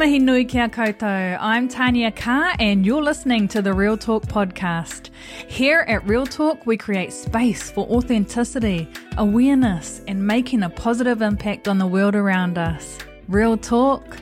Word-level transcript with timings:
Mihi 0.00 0.18
nui 0.18 0.46
kia 0.46 0.66
koutou. 0.66 1.36
I'm 1.38 1.68
Tania 1.68 2.10
Carr 2.10 2.54
and 2.58 2.86
you're 2.86 3.02
listening 3.02 3.46
to 3.48 3.60
the 3.60 3.74
Real 3.74 3.98
Talk 3.98 4.22
podcast. 4.22 5.10
Here 5.46 5.80
at 5.80 6.08
Real 6.08 6.24
Talk, 6.24 6.64
we 6.64 6.78
create 6.78 7.12
space 7.12 7.70
for 7.70 7.86
authenticity, 7.86 8.88
awareness, 9.18 10.00
and 10.08 10.26
making 10.26 10.62
a 10.62 10.70
positive 10.70 11.20
impact 11.20 11.68
on 11.68 11.76
the 11.76 11.86
world 11.86 12.14
around 12.14 12.56
us. 12.56 12.96
Real 13.28 13.58
talk, 13.58 14.16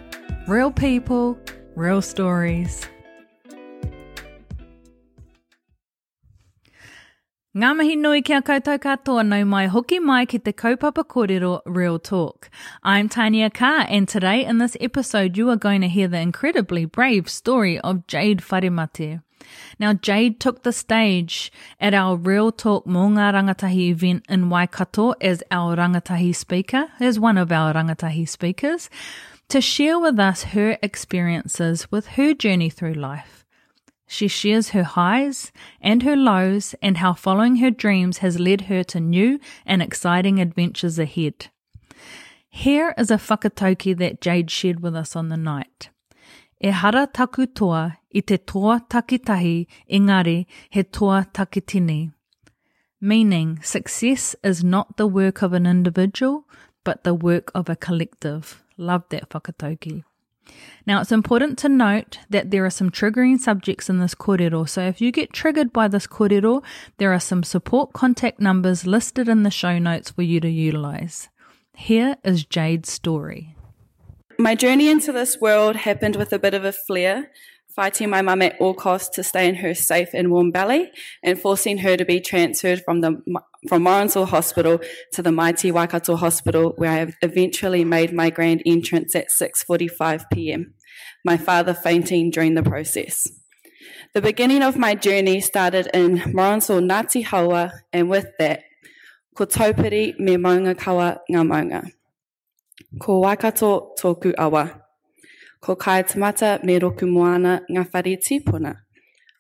real 0.49 0.73
people, 0.73 1.39
real 1.77 2.03
stories. 2.03 2.85
Ngā 7.59 7.73
mihi 7.75 7.97
nui 7.99 8.21
kia 8.23 8.39
koutou 8.41 8.79
katoa 8.79 9.23
nau 9.27 9.45
mai 9.53 9.67
hoki 9.67 9.97
mai 9.99 10.27
ki 10.33 10.39
te 10.39 10.53
kaupapa 10.53 11.03
kōrero 11.15 11.61
Real 11.67 11.99
Talk. 11.99 12.51
I'm 12.85 13.09
Tania 13.09 13.51
Carr 13.51 13.85
and 13.89 14.09
today 14.09 14.45
in 14.45 14.59
this 14.59 14.77
episode 14.81 15.37
you 15.37 15.51
are 15.51 15.57
going 15.57 15.81
to 15.81 15.89
hear 15.89 16.07
the 16.07 16.21
incredibly 16.21 16.85
brave 16.85 17.29
story 17.29 17.81
of 17.81 18.07
Jade 18.07 18.43
Wharemate. 18.43 19.23
Now 19.81 19.93
Jade 19.93 20.39
took 20.39 20.63
the 20.63 20.73
stage 20.73 21.51
at 21.81 21.95
our 21.95 22.15
Real 22.15 22.53
Talk 22.53 22.87
Mō 22.87 23.09
Ngā 23.17 23.33
Rangatahi 23.35 23.89
event 23.89 24.25
in 24.29 24.51
Waikato 24.51 25.15
as 25.21 25.43
our 25.51 25.75
rangatahi 25.75 26.37
speaker, 26.37 26.87
as 27.01 27.19
one 27.19 27.37
of 27.37 27.51
our 27.51 27.75
rangatahi 27.75 28.29
speakers, 28.29 28.89
to 29.49 29.61
share 29.61 29.99
with 29.99 30.21
us 30.21 30.45
her 30.55 30.79
experiences 30.81 31.91
with 31.91 32.07
her 32.19 32.35
journey 32.35 32.71
through 32.71 32.95
life. 32.95 33.48
She 34.11 34.27
shares 34.27 34.71
her 34.71 34.85
highs 34.85 35.53
and 35.83 36.03
her 36.03 36.17
lows 36.17 36.75
and 36.81 36.97
how 36.97 37.13
following 37.13 37.57
her 37.57 37.71
dreams 37.71 38.19
has 38.19 38.41
led 38.41 38.63
her 38.63 38.83
to 38.85 38.99
new 38.99 39.39
and 39.67 39.83
exciting 39.83 40.41
adventures 40.41 40.99
ahead. 40.99 41.49
Here 42.49 42.95
is 42.97 43.11
a 43.11 43.19
whakatauki 43.19 43.97
that 43.99 44.23
Jade 44.23 44.51
shared 44.51 44.81
with 44.81 44.97
us 44.97 45.15
on 45.15 45.29
the 45.29 45.37
night. 45.37 45.91
E 46.61 46.71
hara 46.71 47.07
taku 47.07 47.47
toa 47.47 47.99
i 48.15 48.21
te 48.21 48.39
toa 48.39 48.81
takitahi, 48.89 49.67
engari 49.93 50.47
he 50.71 50.83
toa 50.83 51.27
takitini. 51.33 52.13
Meaning, 53.01 53.61
success 53.63 54.35
is 54.43 54.65
not 54.65 54.97
the 54.97 55.07
work 55.07 55.43
of 55.43 55.53
an 55.53 55.67
individual, 55.67 56.49
but 56.83 57.05
the 57.05 57.15
work 57.15 57.53
of 57.55 57.69
a 57.69 57.77
collective. 57.77 58.65
Love 58.79 59.05
that 59.11 59.29
whakatauki. 59.29 60.03
Now, 60.87 61.01
it's 61.01 61.13
important 61.13 61.59
to 61.59 61.69
note 61.69 62.19
that 62.31 62.51
there 62.51 62.65
are 62.65 62.71
some 62.71 62.91
triggering 62.91 63.39
subjects 63.39 63.91
in 63.91 63.99
this 63.99 64.15
kōrero, 64.15 64.69
so 64.69 64.83
if 64.83 65.01
you 65.01 65.13
get 65.13 65.33
triggered 65.33 65.73
by 65.73 65.89
this 65.89 66.07
kōrero, 66.07 66.63
there 66.97 67.13
are 67.13 67.21
some 67.21 67.43
support 67.43 67.93
contact 67.93 68.41
numbers 68.41 68.87
listed 68.87 69.29
in 69.29 69.43
the 69.43 69.51
show 69.51 69.79
notes 69.79 70.11
for 70.11 70.23
you 70.23 70.41
to 70.41 70.49
utilize. 70.49 71.29
Here 71.75 72.17
is 72.25 72.45
Jade's 72.45 72.91
story. 72.91 73.55
My 74.39 74.55
journey 74.55 74.89
into 74.89 75.13
this 75.13 75.41
world 75.41 75.77
happened 75.77 76.17
with 76.17 76.33
a 76.33 76.39
bit 76.39 76.55
of 76.55 76.65
a 76.65 76.73
flair, 76.73 77.31
fighting 77.79 78.11
my 78.11 78.21
mum 78.21 78.43
at 78.43 78.61
all 78.61 78.75
costs 78.75 79.09
to 79.15 79.23
stay 79.23 79.49
in 79.49 79.55
her 79.55 79.73
safe 79.73 80.09
and 80.13 80.33
warm 80.33 80.51
belly 80.51 80.91
and 81.23 81.41
forcing 81.41 81.79
her 81.79 81.97
to 81.97 82.05
be 82.05 82.19
transferred 82.19 82.83
from 82.85 83.03
the 83.03 83.23
from 83.69 83.85
Morrinsville 83.85 84.27
Hospital 84.27 84.81
to 85.13 85.23
the 85.23 85.31
mighty 85.31 85.71
Waikato 85.71 86.17
Hospital, 86.17 86.73
where 86.77 86.91
I 86.91 87.13
eventually 87.23 87.85
made 87.85 88.13
my 88.13 88.31
grand 88.31 88.63
entrance 88.67 89.15
at 89.15 89.29
6:45 89.29 90.25
p.m. 90.33 90.75
My 91.25 91.37
father 91.37 91.73
fainting 91.73 92.31
during 92.31 92.55
the 92.55 92.65
process. 92.65 93.29
The 94.13 94.23
beginning 94.23 94.65
of 94.65 94.77
my 94.77 94.97
journey 94.97 95.41
started 95.41 95.87
in 95.95 96.33
Morrinsville 96.35 96.81
Ngāti 96.81 97.25
Haua, 97.27 97.71
and 97.93 98.11
with 98.11 98.27
that, 98.41 98.65
ko 99.37 99.47
taupiri 99.47 100.19
me 100.19 100.35
maunga 100.35 100.77
kawa 100.77 101.21
ngā 101.31 101.47
maunga. 101.47 101.87
Ko 102.99 103.23
Waikato 103.23 103.95
tōku 104.03 104.35
awa. 104.37 104.88
Ko 105.61 105.77
me 106.63 106.79
roku 106.79 107.07
moana 107.07 107.63
ngā 107.71 107.85
whare 107.93 108.17
tīpuna. 108.17 108.77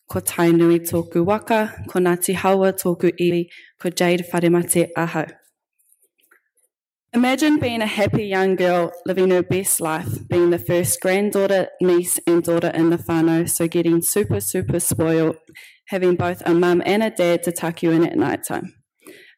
Ko 0.08 0.20
tōku 0.20 1.24
waka, 1.24 1.84
ko 1.86 1.98
Ngāti 1.98 2.34
Haua 2.34 2.72
tōku 2.72 3.12
iwi, 3.20 3.48
ko 3.78 3.90
Jade 3.90 4.24
Wharemate. 4.32 4.88
Imagine 7.14 7.58
being 7.58 7.80
a 7.80 7.86
happy 7.86 8.26
young 8.26 8.54
girl 8.54 8.92
living 9.06 9.30
her 9.30 9.42
best 9.42 9.80
life, 9.80 10.28
being 10.28 10.50
the 10.50 10.58
first 10.58 11.00
granddaughter, 11.00 11.68
niece, 11.80 12.20
and 12.26 12.42
daughter 12.42 12.68
in 12.68 12.90
the 12.90 12.98
whānau, 12.98 13.48
so 13.48 13.66
getting 13.66 14.02
super, 14.02 14.40
super 14.40 14.78
spoiled, 14.78 15.36
having 15.86 16.16
both 16.16 16.42
a 16.44 16.52
mum 16.52 16.82
and 16.84 17.02
a 17.02 17.10
dad 17.10 17.42
to 17.44 17.52
tuck 17.52 17.82
you 17.82 17.92
in 17.92 18.04
at 18.04 18.16
night 18.16 18.44
time. 18.44 18.74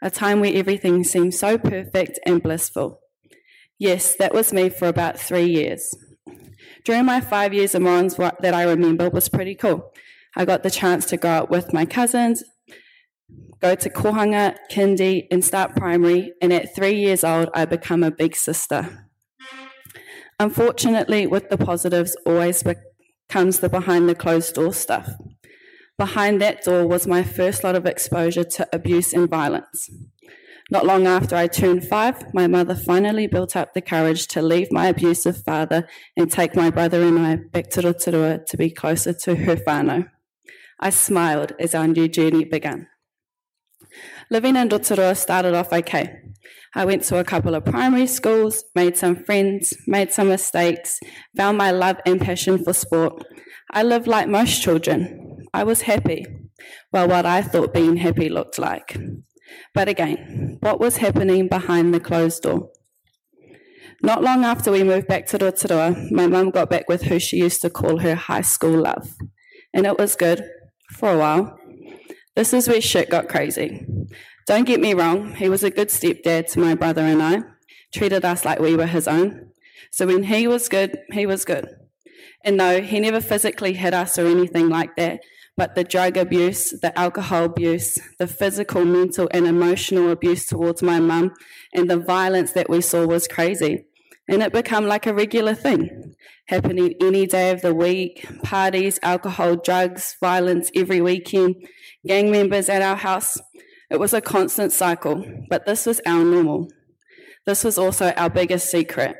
A 0.03 0.11
time 0.11 0.41
where 0.41 0.53
everything 0.53 1.05
seemed 1.05 1.35
so 1.35 1.59
perfect 1.59 2.19
and 2.27 2.43
blissful. 2.43 3.01
Yes, 3.79 4.17
that 4.17 4.35
was 4.35 4.53
me 4.53 4.69
for 4.69 4.89
about 4.89 5.21
three 5.21 5.47
years. 5.47 5.95
During 6.85 7.05
my 7.05 7.21
five 7.21 7.53
years 7.53 7.75
of 7.75 7.83
Morons, 7.83 8.19
what 8.19 8.41
that 8.43 8.55
I 8.55 8.63
remember 8.63 9.11
was 9.11 9.29
pretty 9.29 9.55
cool. 9.55 9.93
I 10.37 10.45
got 10.45 10.63
the 10.63 10.71
chance 10.71 11.07
to 11.07 11.17
grow 11.17 11.31
up 11.31 11.51
with 11.51 11.73
my 11.73 11.85
cousins, 11.85 12.43
go 13.61 13.75
to 13.75 13.91
kohanga, 13.91 14.57
kindy, 14.71 15.27
and 15.31 15.45
start 15.45 15.77
primary, 15.77 16.33
and 16.41 16.53
at 16.53 16.75
three 16.75 16.95
years 16.95 17.25
old, 17.25 17.51
I 17.55 17.65
become 17.65 18.03
a 18.03 18.11
big 18.11 18.35
sister. 18.37 19.07
Unfortunately, 20.39 21.27
with 21.27 21.51
the 21.51 21.59
positives 21.59 22.17
always 22.25 22.65
comes 23.29 23.61
the 23.61 23.69
behind 23.69 24.09
the 24.09 24.15
closed 24.15 24.55
door 24.55 24.73
stuff. 24.73 25.11
Behind 25.99 26.41
that 26.41 26.65
door 26.65 26.87
was 26.87 27.07
my 27.07 27.23
first 27.23 27.63
lot 27.63 27.75
of 27.75 27.85
exposure 27.85 28.45
to 28.45 28.67
abuse 28.73 29.13
and 29.13 29.29
violence. 29.29 29.91
Not 30.71 30.87
long 30.87 31.09
after 31.09 31.35
I 31.35 31.49
turned 31.49 31.89
five, 31.89 32.33
my 32.33 32.47
mother 32.47 32.77
finally 32.77 33.27
built 33.27 33.57
up 33.57 33.75
the 33.75 33.81
courage 33.81 34.29
to 34.29 34.41
leave 34.41 34.71
my 34.71 34.87
abusive 34.87 35.43
father 35.43 35.89
and 36.17 36.31
take 36.31 36.55
my 36.55 36.71
brother 36.71 37.03
and 37.03 37.19
I 37.19 37.37
back 37.37 37.71
to 37.71 37.83
Rotorua 37.83 38.39
to 38.47 38.57
be 38.57 38.71
closer 38.71 39.13
to 39.13 39.35
her 39.35 39.57
whānau. 39.57 40.09
I 40.79 40.91
smiled 40.91 41.55
as 41.59 41.75
our 41.75 41.89
new 41.89 42.07
journey 42.07 42.45
began. 42.45 42.87
Living 44.31 44.55
in 44.55 44.69
Rotorua 44.69 45.17
started 45.17 45.55
off 45.55 45.73
okay. 45.73 46.15
I 46.73 46.85
went 46.85 47.03
to 47.05 47.19
a 47.19 47.25
couple 47.25 47.57
of 47.57 47.65
primary 47.65 48.07
schools, 48.07 48.63
made 48.77 48.97
some 48.97 49.25
friends, 49.25 49.75
made 49.89 50.13
some 50.13 50.29
mistakes, 50.29 51.01
found 51.37 51.59
my 51.59 51.73
love 51.73 51.97
and 52.07 52.21
passion 52.21 52.63
for 52.63 52.73
sport. 52.73 53.25
I 53.73 53.83
lived 53.83 54.07
like 54.07 54.29
most 54.29 54.63
children. 54.63 55.47
I 55.53 55.65
was 55.65 55.83
happy. 55.83 56.25
Well, 56.93 57.09
what 57.09 57.27
I 57.27 57.43
thought 57.43 57.75
being 57.75 57.97
happy 57.97 58.29
looked 58.29 58.59
like. 58.59 58.97
But 59.75 59.88
again, 59.88 60.59
what 60.61 60.81
was 60.81 60.99
happening 60.99 61.49
behind 61.49 61.94
the 61.94 62.00
closed 62.00 62.43
door? 62.43 62.71
Not 64.03 64.22
long 64.22 64.44
after 64.44 64.72
we 64.72 64.83
moved 64.83 65.09
back 65.09 65.27
to 65.27 65.38
Rotorua, 65.38 65.94
my 66.11 66.27
mum 66.27 66.50
got 66.50 66.71
back 66.71 66.88
with 66.88 67.03
who 67.03 67.19
she 67.19 67.37
used 67.37 67.60
to 67.62 67.71
call 67.71 67.99
her 67.99 68.15
high 68.15 68.41
school 68.41 68.83
love. 68.83 69.16
And 69.75 69.87
it 69.87 69.99
was 69.99 70.16
good 70.16 70.43
for 70.93 71.12
a 71.12 71.19
while. 71.19 71.59
This 72.34 72.55
is 72.55 72.66
where 72.66 72.81
shit 72.81 73.10
got 73.10 73.28
crazy. 73.28 73.87
Don't 74.47 74.66
get 74.66 74.81
me 74.81 74.94
wrong, 74.94 75.34
he 75.34 75.49
was 75.49 75.62
a 75.62 75.71
good 75.71 75.89
stepdad 75.89 76.50
to 76.53 76.60
my 76.60 76.75
brother 76.75 77.03
and 77.03 77.22
I, 77.22 77.43
treated 77.93 78.25
us 78.25 78.44
like 78.44 78.59
we 78.59 78.75
were 78.75 78.87
his 78.87 79.06
own. 79.06 79.51
So 79.91 80.07
when 80.07 80.25
he 80.25 80.48
was 80.48 80.69
good, 80.69 80.98
he 81.13 81.27
was 81.27 81.45
good. 81.45 81.69
And 82.45 82.57
no, 82.57 82.80
he 82.80 83.01
never 83.01 83.21
physically 83.21 83.75
hit 83.75 83.92
us 83.92 84.19
or 84.19 84.27
anything 84.27 84.69
like 84.69 84.97
that, 84.97 85.21
but 85.57 85.75
the 85.75 85.85
drug 85.85 86.17
abuse, 86.17 86.71
the 86.71 86.97
alcohol 86.99 87.45
abuse, 87.45 87.99
the 88.19 88.27
physical, 88.27 88.85
mental, 88.85 89.29
and 89.33 89.47
emotional 89.47 90.11
abuse 90.11 90.47
towards 90.47 90.83
my 90.83 91.01
mum, 91.01 91.33
and 91.75 91.91
the 91.91 91.99
violence 91.99 92.53
that 92.53 92.71
we 92.71 92.81
saw 92.81 93.07
was 93.07 93.29
crazy. 93.29 93.85
And 94.29 94.43
it 94.43 94.53
became 94.53 94.87
like 94.87 95.07
a 95.07 95.15
regular 95.15 95.55
thing, 95.55 96.15
happening 96.47 96.95
any 97.01 97.27
day 97.27 97.51
of 97.51 97.63
the 97.63 97.75
week 97.75 98.27
parties, 98.43 99.01
alcohol, 99.03 99.57
drugs, 99.57 100.17
violence 100.21 100.71
every 100.75 101.01
weekend, 101.01 101.57
gang 102.07 102.31
members 102.31 102.69
at 102.69 102.83
our 102.83 102.97
house. 102.97 103.39
It 103.91 103.99
was 103.99 104.15
a 104.15 104.21
constant 104.21 104.73
cycle, 104.73 105.25
but 105.49 105.67
this 105.67 105.85
was 105.85 106.01
our 106.07 106.25
normal. 106.25 106.69
This 107.45 107.65
was 107.65 107.77
also 107.77 108.13
our 108.13 108.31
biggest 108.31 108.71
secret. 108.71 109.17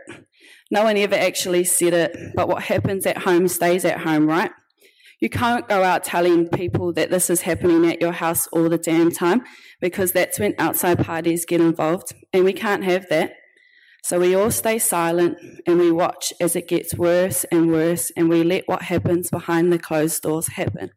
No 0.71 0.85
one 0.85 0.97
ever 0.97 1.17
actually 1.17 1.65
said 1.65 1.93
it, 1.93 2.17
but 2.37 2.47
what 2.49 2.63
happens 2.63 3.05
at 3.05 3.19
home 3.19 3.49
stays 3.49 3.85
at 3.85 3.99
home, 3.99 4.29
right? 4.29 4.53
You 5.21 5.29
can't 5.29 5.69
go 5.69 5.83
out 5.85 6.03
telling 6.03 6.49
people 6.49 6.95
that 6.95 7.11
this 7.11 7.29
is 7.29 7.43
happening 7.43 7.87
at 7.87 8.01
your 8.01 8.13
house 8.13 8.47
all 8.49 8.71
the 8.71 8.79
damn 8.79 9.11
time 9.11 9.43
because 9.79 10.13
that's 10.13 10.39
when 10.39 10.55
outside 10.59 11.05
parties 11.05 11.45
get 11.45 11.61
involved, 11.61 12.15
and 12.33 12.45
we 12.45 12.55
can't 12.55 12.85
have 12.85 13.07
that. 13.11 13.35
So 14.03 14.19
we 14.19 14.35
all 14.35 14.51
stay 14.51 14.79
silent 14.79 15.37
and 15.67 15.79
we 15.79 15.93
watch 15.93 16.33
as 16.41 16.57
it 16.57 16.69
gets 16.69 16.95
worse 16.95 17.45
and 17.45 17.71
worse, 17.71 18.11
and 18.17 18.31
we 18.31 18.43
let 18.43 18.67
what 18.67 18.83
happens 18.83 19.29
behind 19.29 19.71
the 19.71 19.79
closed 19.79 20.23
doors 20.23 20.49
happen. 20.49 20.91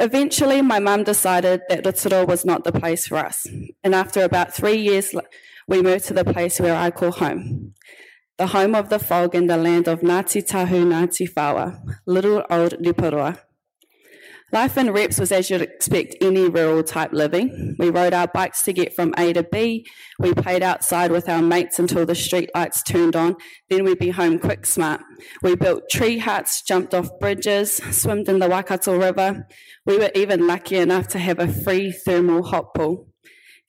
Eventually, 0.00 0.60
my 0.62 0.80
mum 0.80 1.04
decided 1.04 1.60
that 1.68 1.86
Rotorua 1.86 2.24
was 2.24 2.44
not 2.44 2.64
the 2.64 2.72
place 2.72 3.06
for 3.06 3.18
us, 3.18 3.46
and 3.84 3.94
after 3.94 4.24
about 4.24 4.52
three 4.52 4.78
years, 4.78 5.14
we 5.68 5.80
moved 5.80 6.06
to 6.06 6.14
the 6.14 6.24
place 6.24 6.58
where 6.58 6.74
I 6.74 6.90
call 6.90 7.12
home 7.12 7.74
the 8.42 8.48
home 8.48 8.74
of 8.74 8.88
the 8.88 8.98
fog 8.98 9.36
and 9.36 9.48
the 9.48 9.56
land 9.56 9.86
of 9.86 10.00
Ngāti 10.00 10.44
Tahu 10.44 10.84
Ngāti 10.86 11.32
Whaoa, 11.32 11.80
little 12.06 12.44
old 12.50 12.72
Reporoa. 12.84 13.38
Life 14.50 14.76
in 14.76 14.90
reps 14.90 15.20
was 15.20 15.30
as 15.30 15.48
you'd 15.48 15.62
expect 15.62 16.16
any 16.20 16.48
rural 16.48 16.82
type 16.82 17.12
living. 17.12 17.76
We 17.78 17.90
rode 17.90 18.12
our 18.12 18.26
bikes 18.26 18.62
to 18.62 18.72
get 18.72 18.96
from 18.96 19.14
A 19.16 19.32
to 19.34 19.44
B. 19.44 19.86
We 20.18 20.34
played 20.34 20.64
outside 20.64 21.12
with 21.12 21.28
our 21.28 21.40
mates 21.40 21.78
until 21.78 22.04
the 22.04 22.16
street 22.16 22.50
lights 22.52 22.82
turned 22.82 23.14
on. 23.14 23.36
Then 23.70 23.84
we'd 23.84 24.00
be 24.00 24.10
home 24.10 24.40
quick 24.40 24.66
smart. 24.66 25.02
We 25.40 25.54
built 25.54 25.88
tree 25.88 26.18
huts, 26.18 26.62
jumped 26.62 26.94
off 26.94 27.20
bridges, 27.20 27.76
swimmed 27.92 28.28
in 28.28 28.40
the 28.40 28.48
Waikato 28.48 28.98
River. 28.98 29.46
We 29.86 29.98
were 29.98 30.10
even 30.16 30.48
lucky 30.48 30.78
enough 30.78 31.06
to 31.08 31.20
have 31.20 31.38
a 31.38 31.46
free 31.46 31.92
thermal 31.92 32.42
hot 32.42 32.74
pool. 32.74 33.11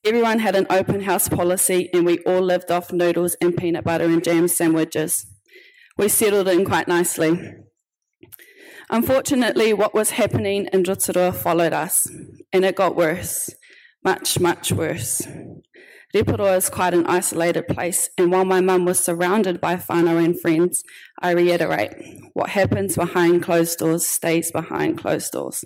Everyone 0.06 0.40
had 0.40 0.58
an 0.58 0.68
open 0.70 1.00
house 1.02 1.30
policy 1.30 1.90
and 1.94 2.06
we 2.06 2.20
all 2.26 2.42
lived 2.42 2.70
off 2.70 2.92
noodles 2.92 3.38
and 3.40 3.56
peanut 3.56 3.86
butter 3.86 4.04
and 4.04 4.22
jam 4.22 4.50
sandwiches. 4.50 5.26
We 5.98 6.10
settled 6.10 6.50
in 6.50 6.66
quite 6.66 6.90
nicely. 6.90 7.54
Unfortunately, 8.90 9.72
what 9.72 9.94
was 9.94 10.12
happening 10.12 10.68
in 10.74 10.84
Rotorua 10.84 11.32
followed 11.32 11.72
us, 11.72 12.06
and 12.52 12.66
it 12.66 12.76
got 12.76 12.98
worse, 12.98 13.50
much, 14.04 14.42
much 14.42 14.74
worse. 14.74 15.26
Reporoa 16.14 16.58
is 16.58 16.70
quite 16.70 16.94
an 16.94 17.06
isolated 17.08 17.68
place, 17.70 18.10
and 18.18 18.30
while 18.30 18.46
my 18.46 18.60
mum 18.60 18.84
was 18.84 19.00
surrounded 19.00 19.62
by 19.62 19.78
whānau 19.78 20.24
and 20.24 20.40
friends, 20.40 20.84
I 21.20 21.32
reiterate, 21.32 21.94
what 22.34 22.50
happens 22.50 22.98
behind 22.98 23.42
closed 23.42 23.80
doors 23.80 24.06
stays 24.06 24.52
behind 24.52 25.00
closed 25.00 25.32
doors. 25.32 25.64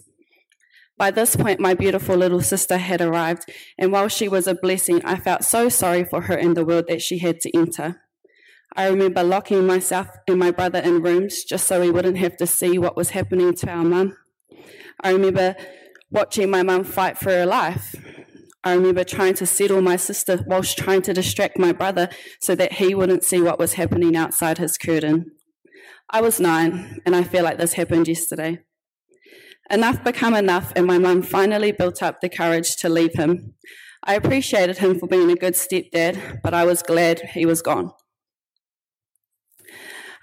By 0.98 1.12
this 1.12 1.36
point, 1.36 1.60
my 1.60 1.76
beautiful 1.76 2.16
little 2.16 2.42
sister 2.42 2.78
had 2.78 3.02
arrived, 3.02 3.44
and 3.78 3.92
while 3.92 4.08
she 4.08 4.28
was 4.28 4.48
a 4.48 4.56
blessing, 4.56 5.04
I 5.06 5.18
felt 5.18 5.44
so 5.44 5.70
sorry 5.70 6.04
for 6.04 6.22
her 6.22 6.36
in 6.36 6.56
the 6.56 6.66
world 6.66 6.86
that 6.88 7.04
she 7.04 7.20
had 7.20 7.40
to 7.42 7.56
enter. 7.56 8.02
I 8.76 8.90
remember 8.90 9.24
locking 9.24 9.66
myself 9.66 10.08
and 10.28 10.40
my 10.40 10.52
brother 10.52 10.80
in 10.80 11.02
rooms 11.02 11.44
just 11.44 11.68
so 11.68 11.82
we 11.82 11.92
wouldn't 11.92 12.18
have 12.18 12.36
to 12.38 12.48
see 12.48 12.78
what 12.78 12.98
was 12.98 13.12
happening 13.12 13.54
to 13.56 13.70
our 13.70 13.84
mum. 13.84 14.18
I 15.02 15.12
remember 15.12 15.56
watching 16.10 16.50
my 16.50 16.64
mum 16.64 16.84
fight 16.84 17.18
for 17.18 17.32
her 17.32 17.46
life. 17.46 17.96
I 18.64 18.74
remember 18.74 19.04
trying 19.04 19.36
to 19.36 19.46
settle 19.46 19.82
my 19.82 19.96
sister 19.96 20.44
whilst 20.48 20.78
trying 20.78 21.04
to 21.04 21.14
distract 21.14 21.58
my 21.58 21.72
brother 21.72 22.10
so 22.42 22.56
that 22.56 22.74
he 22.74 22.94
wouldn't 22.94 23.24
see 23.24 23.42
what 23.42 23.60
was 23.60 23.74
happening 23.74 24.16
outside 24.16 24.58
his 24.58 24.78
curtain. 24.78 25.32
I 26.10 26.22
was 26.22 26.40
nine, 26.40 27.02
and 27.06 27.16
I 27.16 27.24
feel 27.24 27.44
like 27.44 27.58
this 27.58 27.74
happened 27.74 28.08
yesterday. 28.08 28.60
Enough 29.70 30.04
become 30.04 30.34
enough, 30.34 30.72
and 30.76 30.86
my 30.86 30.98
mum 30.98 31.22
finally 31.22 31.72
built 31.72 32.02
up 32.02 32.22
the 32.22 32.30
courage 32.30 32.78
to 32.78 32.90
leave 32.90 33.14
him. 33.14 33.54
I 34.04 34.16
appreciated 34.16 34.78
him 34.78 34.98
for 34.98 35.08
being 35.08 35.30
a 35.30 35.36
good 35.36 35.56
stepdad, 35.56 36.42
but 36.42 36.54
I 36.54 36.64
was 36.64 36.82
glad 36.82 37.20
he 37.34 37.46
was 37.46 37.62
gone. 37.62 37.92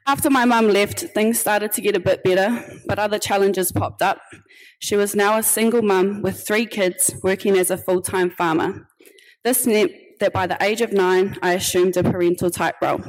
After 0.07 0.31
my 0.31 0.45
mum 0.45 0.69
left, 0.69 1.01
things 1.15 1.41
started 1.41 1.73
to 1.73 1.81
get 1.81 1.97
a 1.97 2.01
bit 2.01 2.23
better, 2.23 2.63
but 2.87 2.99
other 2.99 3.19
challenges 3.19 3.73
popped 3.73 4.03
up. 4.03 4.21
She 4.79 4.97
was 4.97 5.15
now 5.15 5.39
a 5.39 5.43
single 5.43 5.83
mum 5.83 6.23
with 6.23 6.47
three 6.47 6.67
kids 6.67 7.15
working 7.23 7.57
as 7.59 7.71
a 7.71 7.79
full 7.79 8.03
time 8.03 8.31
farmer. 8.31 8.87
This 9.45 9.67
meant 9.67 9.93
that 10.21 10.33
by 10.33 10.47
the 10.47 10.63
age 10.63 10.81
of 10.81 10.93
nine, 10.93 11.39
I 11.43 11.55
assumed 11.55 11.97
a 11.97 12.03
parental 12.03 12.51
type 12.51 12.77
role. 12.83 13.03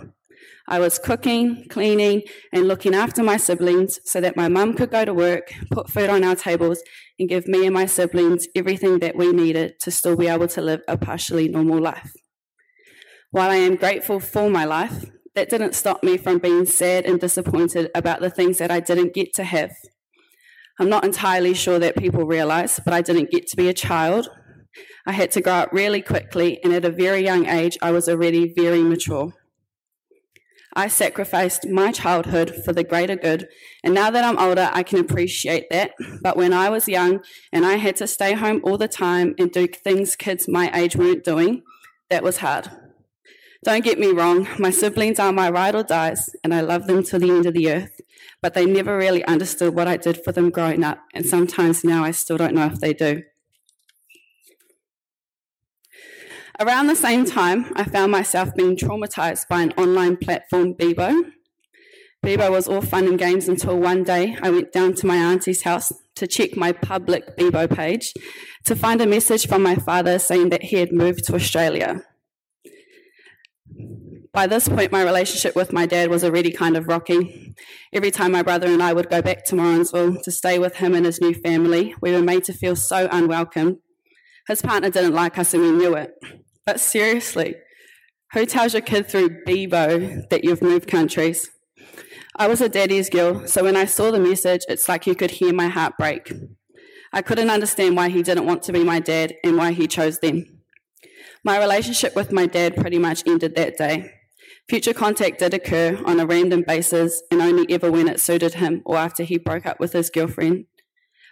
I 0.68 0.80
was 0.80 0.98
cooking, 0.98 1.66
cleaning, 1.70 2.24
and 2.52 2.68
looking 2.68 2.96
after 2.96 3.22
my 3.22 3.38
siblings 3.38 4.00
so 4.04 4.20
that 4.20 4.36
my 4.36 4.48
mum 4.48 4.74
could 4.74 4.90
go 4.90 5.06
to 5.06 5.14
work, 5.14 5.54
put 5.72 5.90
food 5.90 6.10
on 6.10 6.24
our 6.24 6.36
tables, 6.36 6.82
and 7.20 7.30
give 7.30 7.48
me 7.48 7.66
and 7.66 7.74
my 7.74 7.86
siblings 7.86 8.48
everything 8.56 9.00
that 9.00 9.16
we 9.16 9.32
needed 9.32 9.80
to 9.82 9.92
still 9.92 10.16
be 10.16 10.28
able 10.28 10.48
to 10.48 10.62
live 10.62 10.82
a 10.88 10.98
partially 10.98 11.48
normal 11.48 11.80
life. 11.80 12.14
While 13.30 13.52
I 13.52 13.58
am 13.58 13.76
grateful 13.76 14.20
for 14.20 14.50
my 14.50 14.66
life, 14.66 15.06
that 15.36 15.50
didn't 15.50 15.76
stop 15.76 16.04
me 16.04 16.18
from 16.18 16.40
being 16.40 16.66
sad 16.66 17.06
and 17.06 17.20
disappointed 17.20 17.92
about 17.94 18.22
the 18.22 18.30
things 18.30 18.58
that 18.58 18.72
I 18.72 18.80
didn't 18.80 19.14
get 19.14 19.34
to 19.36 19.44
have. 19.44 19.72
I'm 20.80 20.90
not 20.90 21.06
entirely 21.06 21.54
sure 21.54 21.78
that 21.78 21.96
people 21.96 22.26
realize, 22.26 22.80
but 22.84 22.94
I 22.94 23.02
didn't 23.02 23.32
get 23.32 23.48
to 23.48 23.58
be 23.58 23.70
a 23.70 23.74
child. 23.74 24.30
I 25.06 25.12
had 25.12 25.32
to 25.32 25.42
grow 25.42 25.54
up 25.54 25.70
really 25.72 26.02
quickly, 26.02 26.60
and 26.64 26.74
at 26.74 26.86
a 26.86 26.90
very 26.90 27.24
young 27.24 27.46
age, 27.46 27.78
I 27.82 27.92
was 27.92 28.10
already 28.10 28.52
very 28.54 28.82
mature. 28.82 29.34
I 30.77 30.89
sacrificed 30.89 31.68
my 31.69 31.92
childhood 31.92 32.63
for 32.66 32.74
the 32.74 32.83
greater 32.83 33.16
good, 33.16 33.48
and 33.83 33.94
now 33.94 34.10
that 34.10 34.25
I'm 34.25 34.38
older, 34.38 34.69
I 34.74 34.83
can 34.83 35.00
appreciate 35.00 35.69
that. 35.69 35.92
But 36.22 36.36
when 36.36 36.51
I 36.51 36.69
was 36.69 36.88
young 36.88 37.22
and 37.54 37.66
I 37.66 37.75
had 37.75 37.95
to 37.98 38.07
stay 38.07 38.33
home 38.33 38.60
all 38.63 38.77
the 38.77 38.89
time 38.89 39.36
and 39.39 39.51
do 39.51 39.68
things 39.68 40.18
kids 40.18 40.50
my 40.50 40.69
age 40.74 40.98
weren't 40.98 41.24
doing, 41.24 41.63
that 42.10 42.24
was 42.24 42.38
hard. 42.38 42.69
Don't 43.63 43.86
get 43.86 43.98
me 43.98 44.12
wrong, 44.12 44.48
my 44.60 44.69
siblings 44.69 45.18
are 45.18 45.31
my 45.31 45.50
ride 45.50 45.75
or 45.75 45.83
dies, 45.83 46.30
and 46.44 46.54
I 46.54 46.62
love 46.62 46.88
them 46.88 47.04
to 47.04 47.18
the 47.18 47.31
end 47.31 47.45
of 47.45 47.54
the 47.54 47.71
earth, 47.71 48.01
but 48.42 48.54
they 48.54 48.66
never 48.66 48.98
really 48.98 49.24
understood 49.25 49.74
what 49.74 49.88
I 49.88 49.98
did 49.98 50.24
for 50.24 50.33
them 50.33 50.50
growing 50.50 50.83
up, 50.83 51.00
and 51.13 51.25
sometimes 51.25 51.83
now 51.83 52.04
I 52.04 52.12
still 52.12 52.38
don't 52.38 52.54
know 52.54 52.68
if 52.68 52.80
they 52.80 52.94
do. 52.94 53.24
Around 56.57 56.88
the 56.88 56.96
same 56.96 57.25
time, 57.25 57.72
I 57.75 57.84
found 57.84 58.13
myself 58.13 58.56
being 58.56 58.78
traumatized 58.78 59.50
by 59.50 59.62
an 59.62 59.74
online 59.74 60.16
platform, 60.16 60.74
Bebo. 60.74 61.31
Bebo 62.25 62.50
was 62.50 62.68
all 62.68 62.81
fun 62.81 63.07
and 63.07 63.19
games 63.19 63.50
until 63.50 63.78
one 63.78 64.04
day 64.04 64.38
I 64.42 64.50
went 64.52 64.72
down 64.72 64.94
to 64.96 65.06
my 65.06 65.18
auntie's 65.18 65.63
house 65.63 65.92
to 66.16 66.28
check 66.28 66.56
my 66.56 66.72
public 66.72 67.36
Bebo 67.36 67.69
page 67.75 68.13
to 68.63 68.75
find 68.75 69.02
a 69.02 69.06
message 69.06 69.48
from 69.48 69.63
my 69.63 69.75
father 69.75 70.18
saying 70.18 70.50
that 70.50 70.63
he 70.63 70.78
had 70.78 70.94
moved 70.94 71.25
to 71.25 71.36
Australia. 71.36 72.04
By 74.31 74.48
this 74.48 74.69
point, 74.69 74.94
my 74.94 75.04
relationship 75.04 75.57
with 75.57 75.74
my 75.74 75.86
dad 75.86 76.10
was 76.10 76.24
already 76.24 76.52
kind 76.52 76.78
of 76.78 76.88
rocky. 76.88 77.54
Every 77.92 78.12
time 78.12 78.31
my 78.31 78.44
brother 78.44 78.68
and 78.68 78.81
I 78.81 78.94
would 78.94 79.10
go 79.10 79.22
back 79.22 79.44
to 79.46 79.56
Morrinsville 79.56 80.22
to 80.24 80.31
stay 80.31 80.57
with 80.57 80.78
him 80.78 80.94
and 80.94 81.06
his 81.06 81.19
new 81.19 81.34
family, 81.34 81.96
we 82.02 82.13
were 82.13 82.22
made 82.22 82.46
to 82.46 82.54
feel 82.54 82.78
so 82.78 83.10
unwelcome. 83.12 83.80
His 84.48 84.62
partner 84.62 84.90
didn't 84.90 85.13
like 85.13 85.38
us 85.38 85.54
and 85.54 85.63
we 85.63 85.72
knew 85.72 85.96
it. 85.96 86.12
But 86.66 86.80
seriously, 86.80 87.56
who 88.34 88.46
tells 88.48 88.74
your 88.74 88.82
kid 88.82 89.08
through 89.08 89.44
Bebo 89.46 90.28
that 90.30 90.44
you've 90.44 90.64
moved 90.64 90.90
countries? 90.90 91.52
I 92.38 92.48
was 92.48 92.60
a 92.60 92.68
daddy's 92.68 93.10
girl, 93.10 93.45
so 93.45 93.64
when 93.64 93.76
I 93.76 93.86
saw 93.86 94.10
the 94.10 94.19
message, 94.19 94.62
it's 94.68 94.90
like 94.90 95.06
you 95.06 95.14
could 95.14 95.30
hear 95.30 95.54
my 95.54 95.68
heart 95.68 95.94
break. 96.00 96.34
I 97.14 97.22
couldn't 97.22 97.52
understand 97.52 97.95
why 97.95 98.10
he 98.10 98.24
didn't 98.24 98.48
want 98.48 98.64
to 98.64 98.74
be 98.74 98.84
my 98.84 99.00
dad 99.00 99.36
and 99.44 99.57
why 99.57 99.74
he 99.74 99.88
chose 99.88 100.19
them. 100.19 100.44
My 101.44 101.60
relationship 101.60 102.16
with 102.16 102.31
my 102.31 102.48
dad 102.48 102.76
pretty 102.76 102.98
much 102.98 103.24
ended 103.28 103.56
that 103.56 103.78
day. 103.78 104.12
Future 104.68 104.94
contact 104.94 105.38
did 105.40 105.54
occur 105.54 106.02
on 106.04 106.19
a 106.19 106.26
random 106.26 106.64
basis 106.64 107.22
and 107.30 107.44
only 107.44 107.72
ever 107.72 107.92
when 107.92 108.07
it 108.07 108.19
suited 108.19 108.56
him 108.56 108.81
or 108.86 108.98
after 108.98 109.22
he 109.22 109.38
broke 109.38 109.68
up 109.68 109.80
with 109.80 109.94
his 109.94 110.10
girlfriend. 110.10 110.66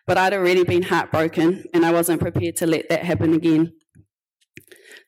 But 0.06 0.20
I'd 0.20 0.34
already 0.34 0.63
been 0.63 0.84
heartbroken 0.84 1.66
and 1.74 1.84
I 1.84 1.92
wasn't 1.92 2.22
prepared 2.22 2.56
to 2.58 2.68
let 2.68 2.88
that 2.90 3.04
happen 3.04 3.34
again. 3.34 3.74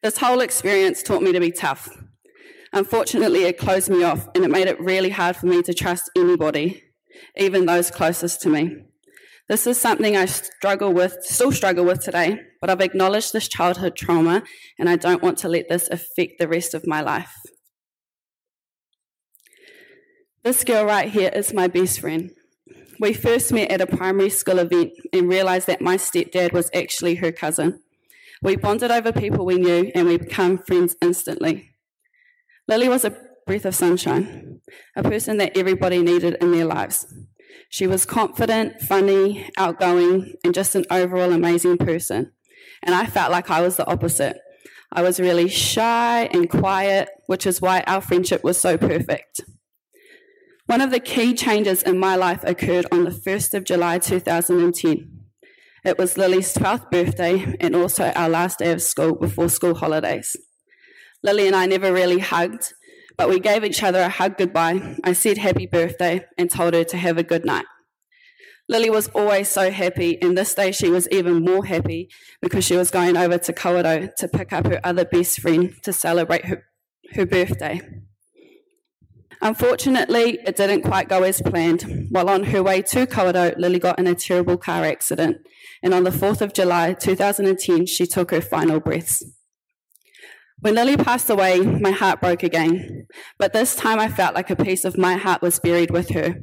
This 0.06 0.20
whole 0.20 0.42
experience 0.42 1.02
taught 1.02 1.24
me 1.24 1.32
to 1.32 1.40
be 1.40 1.50
tough. 1.50 1.90
Unfortunately, 2.72 3.46
it 3.46 3.58
closed 3.58 3.90
me 3.90 4.04
off 4.04 4.30
and 4.36 4.46
it 4.46 4.52
made 4.52 4.68
it 4.68 4.80
really 4.80 5.10
hard 5.10 5.36
for 5.36 5.48
me 5.48 5.64
to 5.64 5.74
trust 5.74 6.12
anybody, 6.16 6.84
even 7.36 7.66
those 7.66 7.90
closest 7.90 8.40
to 8.42 8.50
me. 8.50 8.84
This 9.50 9.66
is 9.66 9.82
something 9.82 10.16
I 10.16 10.26
struggle 10.26 10.94
with, 10.94 11.18
still 11.24 11.52
struggle 11.52 11.86
with 11.86 12.04
today, 12.04 12.40
but 12.62 12.70
I've 12.70 12.82
acknowledged 12.82 13.34
this 13.34 13.48
childhood 13.48 13.96
trauma 13.96 14.44
and 14.78 14.88
I 14.88 14.96
don't 14.96 15.24
want 15.24 15.40
to 15.40 15.50
let 15.50 15.70
this 15.70 15.90
affect 15.90 16.34
the 16.38 16.48
rest 16.48 16.76
of 16.76 16.86
my 16.86 17.02
life. 17.02 17.34
This 20.44 20.64
girl 20.64 20.86
right 20.86 21.10
here 21.10 21.32
is 21.34 21.52
my 21.52 21.66
best 21.66 22.00
friend. 22.00 22.30
We 23.00 23.14
first 23.14 23.52
met 23.52 23.72
at 23.72 23.82
a 23.82 23.88
primary 23.88 24.30
school 24.30 24.60
event 24.60 24.92
and 25.12 25.28
realised 25.28 25.66
that 25.66 25.82
my 25.82 25.98
stepdad 25.98 26.54
was 26.54 26.70
actually 26.76 27.16
her 27.16 27.32
cousin. 27.32 27.82
We 28.42 28.56
bonded 28.56 28.92
over 28.92 29.12
people 29.12 29.46
we 29.46 29.56
knew 29.56 29.92
and 29.96 30.08
we 30.08 30.18
became 30.18 30.58
friends 30.58 30.96
instantly. 31.02 31.72
Lily 32.68 32.90
was 32.90 33.06
a 33.06 33.16
breath 33.46 33.66
of 33.66 33.76
sunshine, 33.76 34.62
a 34.96 35.04
person 35.04 35.38
that 35.38 35.58
everybody 35.58 36.02
needed 36.02 36.36
in 36.42 36.52
their 36.52 36.66
lives. 36.66 37.06
She 37.70 37.88
was 37.88 38.06
confident, 38.06 38.82
funny, 38.82 39.50
outgoing, 39.58 40.34
and 40.44 40.54
just 40.54 40.76
an 40.76 40.86
overall 40.90 41.32
amazing 41.32 41.78
person. 41.78 42.32
And 42.84 42.96
I 42.96 43.06
felt 43.06 43.32
like 43.32 43.50
I 43.50 43.62
was 43.62 43.78
the 43.78 43.88
opposite. 43.88 44.38
I 44.92 45.02
was 45.02 45.20
really 45.20 45.50
shy 45.50 46.24
and 46.32 46.50
quiet, 46.50 47.10
which 47.28 47.46
is 47.46 47.62
why 47.62 47.84
our 47.88 48.02
friendship 48.02 48.44
was 48.44 48.60
so 48.60 48.78
perfect. 48.78 49.42
One 50.68 50.82
of 50.82 50.90
the 50.92 51.00
key 51.00 51.34
changes 51.34 51.84
in 51.84 52.00
my 52.00 52.16
life 52.16 52.44
occurred 52.44 52.88
on 52.92 53.04
the 53.04 53.12
1st 53.12 53.54
of 53.54 53.64
July 53.66 54.00
2010. 54.00 55.15
It 55.86 56.00
was 56.00 56.18
Lily's 56.18 56.52
12th 56.56 56.90
birthday 56.90 57.56
and 57.60 57.76
also 57.76 58.06
our 58.16 58.28
last 58.28 58.58
day 58.58 58.72
of 58.72 58.82
school 58.82 59.14
before 59.14 59.50
school 59.50 59.76
holidays. 59.76 60.36
Lily 61.22 61.46
and 61.46 61.56
I 61.56 61.68
never 61.68 61.94
really 61.94 62.18
hugged, 62.18 62.74
but 63.18 63.30
we 63.30 63.40
gave 63.40 63.64
each 63.64 63.84
other 63.84 64.02
a 64.02 64.10
hug 64.10 64.36
goodbye. 64.36 64.98
I 65.04 65.14
said 65.14 65.38
happy 65.38 65.68
birthday 65.68 66.26
and 66.40 66.50
told 66.50 66.74
her 66.74 66.84
to 66.86 66.98
have 66.98 67.20
a 67.20 67.24
good 67.24 67.46
night. 67.46 67.66
Lily 68.68 68.90
was 68.90 69.10
always 69.10 69.48
so 69.48 69.70
happy, 69.70 70.20
and 70.24 70.36
this 70.36 70.56
day 70.56 70.72
she 70.72 70.90
was 70.90 71.08
even 71.10 71.46
more 71.46 71.64
happy 71.64 72.10
because 72.42 72.66
she 72.66 72.76
was 72.76 72.90
going 72.90 73.16
over 73.16 73.38
to 73.38 73.54
Kawerau 73.54 74.12
to 74.16 74.28
pick 74.28 74.54
up 74.54 74.66
her 74.66 74.82
other 74.84 75.06
best 75.06 75.40
friend 75.40 75.76
to 75.84 75.94
celebrate 75.94 76.46
her, 76.46 76.64
her 77.14 77.28
birthday. 77.28 77.80
Unfortunately, 79.40 80.40
it 80.48 80.56
didn't 80.56 80.82
quite 80.82 81.10
go 81.10 81.22
as 81.22 81.44
planned. 81.44 82.08
While 82.10 82.30
on 82.30 82.46
her 82.46 82.64
way 82.64 82.82
to 82.82 83.06
Kawerau, 83.06 83.56
Lily 83.58 83.78
got 83.78 84.00
in 84.00 84.08
a 84.08 84.16
terrible 84.16 84.58
car 84.58 84.84
accident, 84.84 85.46
and 85.86 85.94
on 85.94 86.04
the 86.04 86.10
4th 86.10 86.42
of 86.42 86.52
July 86.52 86.94
2010, 86.94 87.86
she 87.86 88.08
took 88.08 88.32
her 88.32 88.42
final 88.42 88.80
breaths. 88.80 89.24
When 90.60 90.74
Lily 90.74 90.98
passed 90.98 91.30
away, 91.30 91.60
my 91.60 91.92
heart 91.92 92.20
broke 92.20 92.42
again, 92.42 93.06
but 93.38 93.54
this 93.54 93.76
time 93.76 94.00
I 94.00 94.08
felt 94.08 94.34
like 94.34 94.50
a 94.50 94.56
piece 94.56 94.84
of 94.84 94.98
my 94.98 95.14
heart 95.14 95.44
was 95.44 95.60
buried 95.60 95.92
with 95.92 96.10
her. 96.10 96.42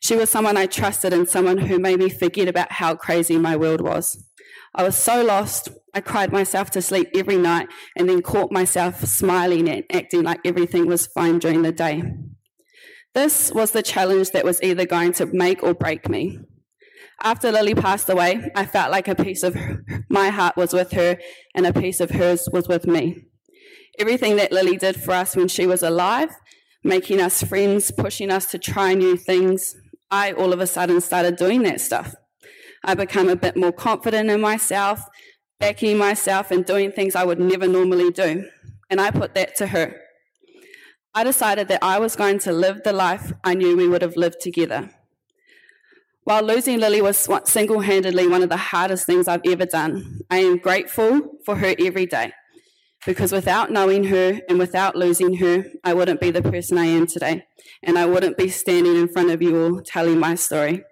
She 0.00 0.14
was 0.14 0.30
someone 0.30 0.56
I 0.56 0.66
trusted 0.66 1.12
and 1.12 1.28
someone 1.28 1.58
who 1.58 1.80
made 1.80 1.98
me 1.98 2.08
forget 2.08 2.46
about 2.46 2.70
how 2.70 2.94
crazy 2.94 3.38
my 3.38 3.56
world 3.56 3.80
was. 3.80 4.24
I 4.72 4.84
was 4.84 4.96
so 4.96 5.24
lost, 5.24 5.68
I 5.92 6.00
cried 6.00 6.30
myself 6.30 6.70
to 6.72 6.82
sleep 6.82 7.08
every 7.12 7.38
night 7.38 7.66
and 7.96 8.08
then 8.08 8.22
caught 8.22 8.52
myself 8.52 9.04
smiling 9.04 9.68
and 9.68 9.82
acting 9.92 10.22
like 10.22 10.38
everything 10.44 10.86
was 10.86 11.08
fine 11.08 11.40
during 11.40 11.62
the 11.62 11.72
day. 11.72 12.04
This 13.14 13.50
was 13.50 13.72
the 13.72 13.82
challenge 13.82 14.30
that 14.30 14.44
was 14.44 14.62
either 14.62 14.86
going 14.86 15.12
to 15.14 15.26
make 15.26 15.64
or 15.64 15.74
break 15.74 16.08
me. 16.08 16.38
After 17.22 17.50
Lily 17.50 17.74
passed 17.74 18.08
away, 18.10 18.50
I 18.54 18.66
felt 18.66 18.90
like 18.90 19.08
a 19.08 19.14
piece 19.14 19.42
of 19.42 19.56
my 20.10 20.28
heart 20.28 20.56
was 20.56 20.72
with 20.72 20.92
her 20.92 21.18
and 21.54 21.66
a 21.66 21.72
piece 21.72 22.00
of 22.00 22.10
hers 22.10 22.48
was 22.52 22.68
with 22.68 22.86
me. 22.86 23.24
Everything 23.98 24.36
that 24.36 24.52
Lily 24.52 24.76
did 24.76 24.96
for 24.96 25.12
us 25.12 25.34
when 25.34 25.48
she 25.48 25.66
was 25.66 25.82
alive, 25.82 26.30
making 26.84 27.20
us 27.20 27.42
friends, 27.42 27.90
pushing 27.90 28.30
us 28.30 28.50
to 28.50 28.58
try 28.58 28.92
new 28.94 29.16
things, 29.16 29.74
I 30.10 30.32
all 30.32 30.52
of 30.52 30.60
a 30.60 30.66
sudden 30.66 31.00
started 31.00 31.36
doing 31.36 31.62
that 31.62 31.80
stuff. 31.80 32.14
I 32.84 32.94
became 32.94 33.28
a 33.28 33.36
bit 33.36 33.56
more 33.56 33.72
confident 33.72 34.30
in 34.30 34.40
myself, 34.40 35.00
backing 35.58 35.96
myself 35.96 36.50
and 36.50 36.64
doing 36.64 36.92
things 36.92 37.16
I 37.16 37.24
would 37.24 37.40
never 37.40 37.66
normally 37.66 38.10
do. 38.10 38.44
And 38.90 39.00
I 39.00 39.10
put 39.10 39.34
that 39.34 39.56
to 39.56 39.68
her. 39.68 40.00
I 41.14 41.24
decided 41.24 41.68
that 41.68 41.82
I 41.82 41.98
was 41.98 42.14
going 42.14 42.38
to 42.40 42.52
live 42.52 42.82
the 42.84 42.92
life 42.92 43.32
I 43.42 43.54
knew 43.54 43.76
we 43.76 43.88
would 43.88 44.02
have 44.02 44.16
lived 44.16 44.40
together. 44.40 44.90
While 46.26 46.42
losing 46.42 46.80
Lily 46.80 47.00
was 47.00 47.28
single 47.44 47.78
handedly 47.78 48.26
one 48.26 48.42
of 48.42 48.48
the 48.48 48.56
hardest 48.56 49.06
things 49.06 49.28
I've 49.28 49.46
ever 49.46 49.64
done, 49.64 50.22
I 50.28 50.38
am 50.38 50.58
grateful 50.58 51.38
for 51.44 51.54
her 51.54 51.72
every 51.78 52.06
day 52.06 52.32
because 53.06 53.30
without 53.30 53.70
knowing 53.70 54.02
her 54.02 54.40
and 54.48 54.58
without 54.58 54.96
losing 54.96 55.36
her, 55.36 55.66
I 55.84 55.94
wouldn't 55.94 56.20
be 56.20 56.32
the 56.32 56.42
person 56.42 56.78
I 56.78 56.86
am 56.86 57.06
today, 57.06 57.44
and 57.80 57.96
I 57.96 58.06
wouldn't 58.06 58.36
be 58.36 58.48
standing 58.48 58.96
in 58.96 59.06
front 59.06 59.30
of 59.30 59.40
you 59.40 59.56
all 59.56 59.80
telling 59.82 60.18
my 60.18 60.34
story. 60.34 60.82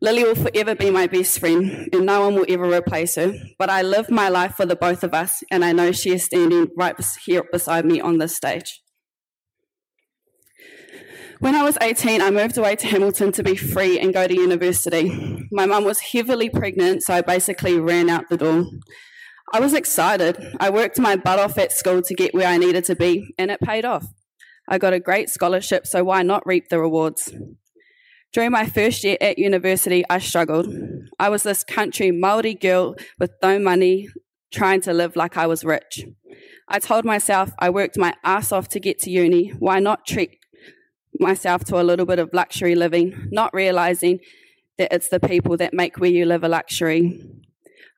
Lily 0.00 0.24
will 0.24 0.36
forever 0.36 0.74
be 0.74 0.90
my 0.90 1.06
best 1.06 1.38
friend, 1.38 1.90
and 1.92 2.06
no 2.06 2.22
one 2.22 2.34
will 2.34 2.46
ever 2.48 2.74
replace 2.74 3.16
her. 3.16 3.34
But 3.58 3.68
I 3.68 3.82
live 3.82 4.10
my 4.10 4.30
life 4.30 4.54
for 4.54 4.64
the 4.64 4.74
both 4.74 5.04
of 5.04 5.12
us, 5.12 5.44
and 5.50 5.62
I 5.62 5.72
know 5.72 5.92
she 5.92 6.14
is 6.14 6.24
standing 6.24 6.68
right 6.78 6.96
here 7.26 7.44
beside 7.52 7.84
me 7.84 8.00
on 8.00 8.16
this 8.16 8.34
stage. 8.34 8.80
When 11.40 11.54
I 11.54 11.62
was 11.62 11.78
18, 11.80 12.20
I 12.20 12.32
moved 12.32 12.58
away 12.58 12.74
to 12.74 12.86
Hamilton 12.88 13.30
to 13.32 13.44
be 13.44 13.54
free 13.54 14.00
and 14.00 14.12
go 14.12 14.26
to 14.26 14.34
university. 14.34 15.46
My 15.52 15.66
mum 15.66 15.84
was 15.84 16.00
heavily 16.00 16.50
pregnant, 16.50 17.04
so 17.04 17.14
I 17.14 17.20
basically 17.20 17.78
ran 17.78 18.10
out 18.10 18.28
the 18.28 18.36
door. 18.36 18.66
I 19.52 19.60
was 19.60 19.72
excited. 19.72 20.36
I 20.58 20.70
worked 20.70 20.98
my 20.98 21.14
butt 21.14 21.38
off 21.38 21.56
at 21.56 21.70
school 21.70 22.02
to 22.02 22.14
get 22.14 22.34
where 22.34 22.48
I 22.48 22.56
needed 22.56 22.84
to 22.86 22.96
be, 22.96 23.34
and 23.38 23.52
it 23.52 23.60
paid 23.60 23.84
off. 23.84 24.06
I 24.66 24.78
got 24.78 24.92
a 24.92 24.98
great 24.98 25.30
scholarship, 25.30 25.86
so 25.86 26.02
why 26.02 26.22
not 26.22 26.44
reap 26.44 26.70
the 26.70 26.80
rewards? 26.80 27.32
During 28.32 28.50
my 28.50 28.66
first 28.66 29.04
year 29.04 29.16
at 29.20 29.38
university, 29.38 30.04
I 30.10 30.18
struggled. 30.18 30.66
I 31.20 31.28
was 31.28 31.44
this 31.44 31.62
country 31.62 32.10
Maori 32.10 32.54
girl 32.54 32.96
with 33.20 33.30
no 33.42 33.60
money, 33.60 34.08
trying 34.52 34.80
to 34.82 34.92
live 34.92 35.14
like 35.14 35.36
I 35.36 35.46
was 35.46 35.64
rich. 35.64 36.04
I 36.68 36.80
told 36.80 37.04
myself 37.04 37.52
I 37.60 37.70
worked 37.70 37.96
my 37.96 38.14
ass 38.24 38.50
off 38.50 38.68
to 38.70 38.80
get 38.80 38.98
to 39.00 39.10
uni. 39.10 39.50
Why 39.50 39.78
not 39.78 40.04
treat 40.04 40.37
myself 41.20 41.64
to 41.64 41.80
a 41.80 41.82
little 41.82 42.06
bit 42.06 42.18
of 42.18 42.30
luxury 42.32 42.74
living, 42.74 43.28
not 43.30 43.52
realizing 43.54 44.20
that 44.78 44.92
it's 44.92 45.08
the 45.08 45.20
people 45.20 45.56
that 45.56 45.74
make 45.74 45.98
where 45.98 46.10
you 46.10 46.24
live 46.24 46.44
a 46.44 46.48
luxury. 46.48 47.20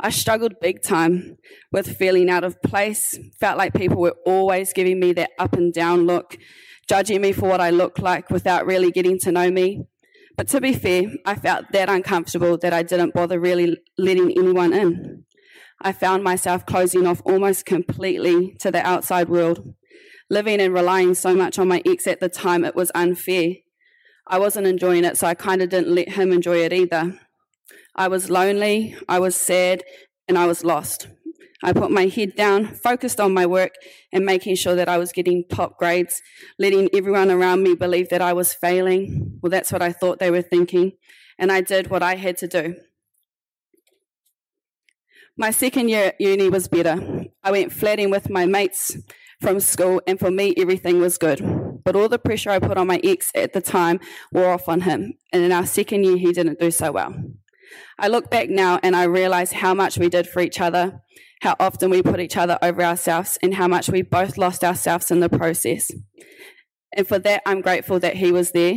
I 0.01 0.11
struggled 0.11 0.55
big 0.61 0.83
time 0.83 1.37
with 1.71 1.97
feeling 1.97 2.31
out 2.31 2.45
of 2.45 2.61
place, 2.63 3.19
felt 3.39 3.59
like 3.59 3.75
people 3.75 3.99
were 3.99 4.17
always 4.25 4.73
giving 4.73 4.99
me 4.99 5.13
that 5.13 5.31
up 5.39 5.53
and 5.53 5.73
down 5.73 6.07
look, 6.07 6.39
judging 6.89 7.21
me 7.21 7.33
for 7.33 7.49
what 7.49 7.61
I 7.61 7.71
look 7.71 7.99
like 7.99 8.31
without 8.31 8.65
really 8.65 8.91
getting 8.91 9.19
to 9.21 9.33
know 9.33 9.51
me. 9.51 9.85
But 10.37 10.49
to 10.49 10.61
be 10.61 10.73
fair, 10.73 11.03
I 11.27 11.35
felt 11.35 11.67
that 11.73 11.91
uncomfortable 11.91 12.57
that 12.59 12.73
I 12.73 12.83
didn't 12.83 13.13
bother 13.13 13.39
really 13.39 13.77
letting 13.99 14.31
anyone 14.31 14.73
in. 14.73 15.25
I 15.83 15.93
found 15.93 16.25
myself 16.25 16.65
closing 16.65 17.07
off 17.07 17.21
almost 17.25 17.67
completely 17.67 18.57
to 18.61 18.71
the 18.71 18.87
outside 18.87 19.29
world. 19.29 19.75
Living 20.33 20.61
and 20.61 20.73
relying 20.73 21.15
so 21.15 21.35
much 21.35 21.59
on 21.59 21.67
my 21.67 21.83
ex 21.85 22.07
at 22.07 22.21
the 22.21 22.29
time, 22.29 22.65
it 22.65 22.77
was 22.77 22.93
unfair. 22.95 23.55
I 24.29 24.39
wasn't 24.39 24.69
enjoying 24.69 25.05
it, 25.05 25.19
so 25.19 25.27
I 25.27 25.35
kind 25.35 25.61
of 25.61 25.71
didn't 25.71 25.93
let 25.93 26.11
him 26.11 26.33
enjoy 26.33 26.59
it 26.59 26.73
either. 26.73 27.19
I 27.97 28.07
was 28.07 28.31
lonely, 28.31 28.97
I 29.09 29.19
was 29.19 29.35
sad, 29.35 29.83
and 30.29 30.39
I 30.39 30.47
was 30.47 30.63
lost. 30.63 31.09
I 31.65 31.73
put 31.73 31.91
my 31.91 32.07
head 32.07 32.37
down, 32.37 32.67
focused 32.67 33.21
on 33.21 33.35
my 33.35 33.45
work, 33.45 33.73
and 34.13 34.25
making 34.25 34.55
sure 34.55 34.77
that 34.77 34.89
I 34.89 34.99
was 34.99 35.11
getting 35.11 35.45
top 35.51 35.77
grades, 35.79 36.23
letting 36.61 36.89
everyone 36.95 37.33
around 37.33 37.65
me 37.65 37.75
believe 37.75 38.09
that 38.11 38.23
I 38.23 38.33
was 38.33 38.55
failing. 38.55 39.41
Well, 39.43 39.51
that's 39.51 39.73
what 39.73 39.83
I 39.83 39.91
thought 39.91 40.21
they 40.21 40.31
were 40.31 40.43
thinking, 40.43 40.93
and 41.41 41.51
I 41.51 41.61
did 41.61 41.91
what 41.91 42.05
I 42.05 42.15
had 42.15 42.37
to 42.39 42.47
do. 42.47 42.77
My 45.37 45.51
second 45.51 45.89
year 45.89 46.07
at 46.07 46.21
uni 46.21 46.49
was 46.49 46.69
better. 46.69 47.27
I 47.43 47.51
went 47.51 47.73
flatting 47.73 48.11
with 48.11 48.31
my 48.31 48.47
mates 48.47 48.97
from 49.41 49.61
school, 49.61 50.03
and 50.07 50.19
for 50.19 50.31
me, 50.31 50.55
everything 50.57 51.01
was 51.01 51.19
good. 51.19 51.41
But 51.85 51.97
all 51.97 52.09
the 52.09 52.19
pressure 52.19 52.51
I 52.51 52.59
put 52.59 52.77
on 52.77 52.87
my 52.87 53.01
ex 53.03 53.31
at 53.35 53.53
the 53.53 53.61
time 53.61 54.01
wore 54.33 54.51
off 54.51 54.69
on 54.69 54.83
him, 54.83 55.15
and 55.33 55.43
in 55.43 55.53
our 55.53 55.67
second 55.67 56.05
year, 56.05 56.17
he 56.17 56.33
didn't 56.33 56.61
do 56.61 56.71
so 56.71 56.93
well. 56.93 57.15
I 57.99 58.09
look 58.09 58.31
back 58.31 58.49
now 58.49 58.81
and 58.83 58.97
I 58.97 59.05
realize 59.05 59.53
how 59.53 59.75
much 59.75 59.99
we 59.99 60.09
did 60.09 60.27
for 60.27 60.41
each 60.41 60.61
other, 60.61 61.01
how 61.43 61.57
often 61.61 61.91
we 61.91 62.03
put 62.03 62.21
each 62.21 62.37
other 62.37 62.59
over 62.63 62.83
ourselves, 62.83 63.39
and 63.43 63.55
how 63.55 63.69
much 63.69 63.89
we 63.89 64.03
both 64.03 64.37
lost 64.37 64.65
ourselves 64.65 65.11
in 65.11 65.21
the 65.21 65.29
process. 65.29 65.91
And 66.97 67.07
for 67.07 67.19
that, 67.21 67.43
I'm 67.47 67.61
grateful 67.61 68.01
that 68.01 68.17
he 68.17 68.33
was 68.33 68.51
there. 68.51 68.75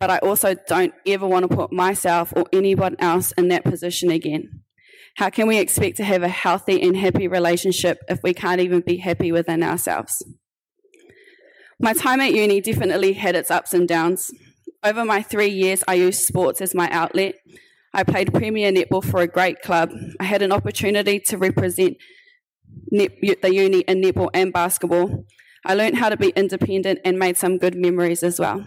But 0.00 0.10
I 0.10 0.18
also 0.18 0.54
don't 0.66 0.94
ever 1.06 1.26
want 1.26 1.48
to 1.48 1.54
put 1.54 1.72
myself 1.72 2.32
or 2.34 2.46
anyone 2.52 2.96
else 2.98 3.32
in 3.32 3.48
that 3.48 3.64
position 3.64 4.10
again. 4.10 4.61
How 5.16 5.30
can 5.30 5.46
we 5.46 5.58
expect 5.58 5.98
to 5.98 6.04
have 6.04 6.22
a 6.22 6.28
healthy 6.28 6.80
and 6.82 6.96
happy 6.96 7.28
relationship 7.28 7.98
if 8.08 8.20
we 8.22 8.32
can't 8.32 8.60
even 8.60 8.80
be 8.80 8.96
happy 8.96 9.30
within 9.30 9.62
ourselves? 9.62 10.22
My 11.78 11.92
time 11.92 12.20
at 12.20 12.32
uni 12.32 12.60
definitely 12.60 13.12
had 13.12 13.34
its 13.34 13.50
ups 13.50 13.74
and 13.74 13.86
downs. 13.86 14.30
Over 14.82 15.04
my 15.04 15.22
three 15.22 15.48
years, 15.48 15.84
I 15.86 15.94
used 15.94 16.22
sports 16.22 16.60
as 16.60 16.74
my 16.74 16.88
outlet. 16.90 17.34
I 17.92 18.04
played 18.04 18.32
Premier 18.32 18.72
Netball 18.72 19.04
for 19.04 19.20
a 19.20 19.26
great 19.26 19.60
club. 19.60 19.90
I 20.18 20.24
had 20.24 20.42
an 20.42 20.52
opportunity 20.52 21.20
to 21.20 21.36
represent 21.36 21.96
the 22.90 23.50
uni 23.52 23.80
in 23.80 24.00
netball 24.00 24.30
and 24.32 24.52
basketball. 24.52 25.24
I 25.64 25.74
learned 25.74 25.98
how 25.98 26.08
to 26.08 26.16
be 26.16 26.30
independent 26.30 27.00
and 27.04 27.18
made 27.18 27.36
some 27.36 27.58
good 27.58 27.74
memories 27.74 28.22
as 28.22 28.40
well. 28.40 28.66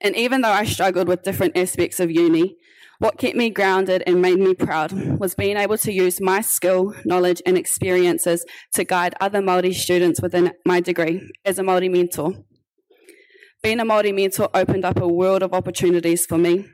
And 0.00 0.16
even 0.16 0.40
though 0.40 0.50
I 0.50 0.64
struggled 0.64 1.08
with 1.08 1.22
different 1.22 1.56
aspects 1.56 2.00
of 2.00 2.10
uni, 2.10 2.56
what 2.98 3.18
kept 3.18 3.36
me 3.36 3.50
grounded 3.50 4.02
and 4.06 4.22
made 4.22 4.38
me 4.38 4.54
proud 4.54 4.92
was 5.18 5.34
being 5.34 5.56
able 5.56 5.76
to 5.78 5.92
use 5.92 6.20
my 6.20 6.40
skill, 6.40 6.94
knowledge, 7.04 7.42
and 7.44 7.58
experiences 7.58 8.44
to 8.72 8.84
guide 8.84 9.14
other 9.20 9.40
Māori 9.40 9.74
students 9.74 10.20
within 10.20 10.52
my 10.64 10.80
degree 10.80 11.20
as 11.44 11.58
a 11.58 11.62
Māori 11.62 11.90
mentor. 11.90 12.32
Being 13.62 13.80
a 13.80 13.84
Māori 13.84 14.14
mentor 14.14 14.48
opened 14.54 14.84
up 14.84 15.00
a 15.00 15.08
world 15.08 15.42
of 15.42 15.52
opportunities 15.52 16.26
for 16.26 16.38
me. 16.38 16.66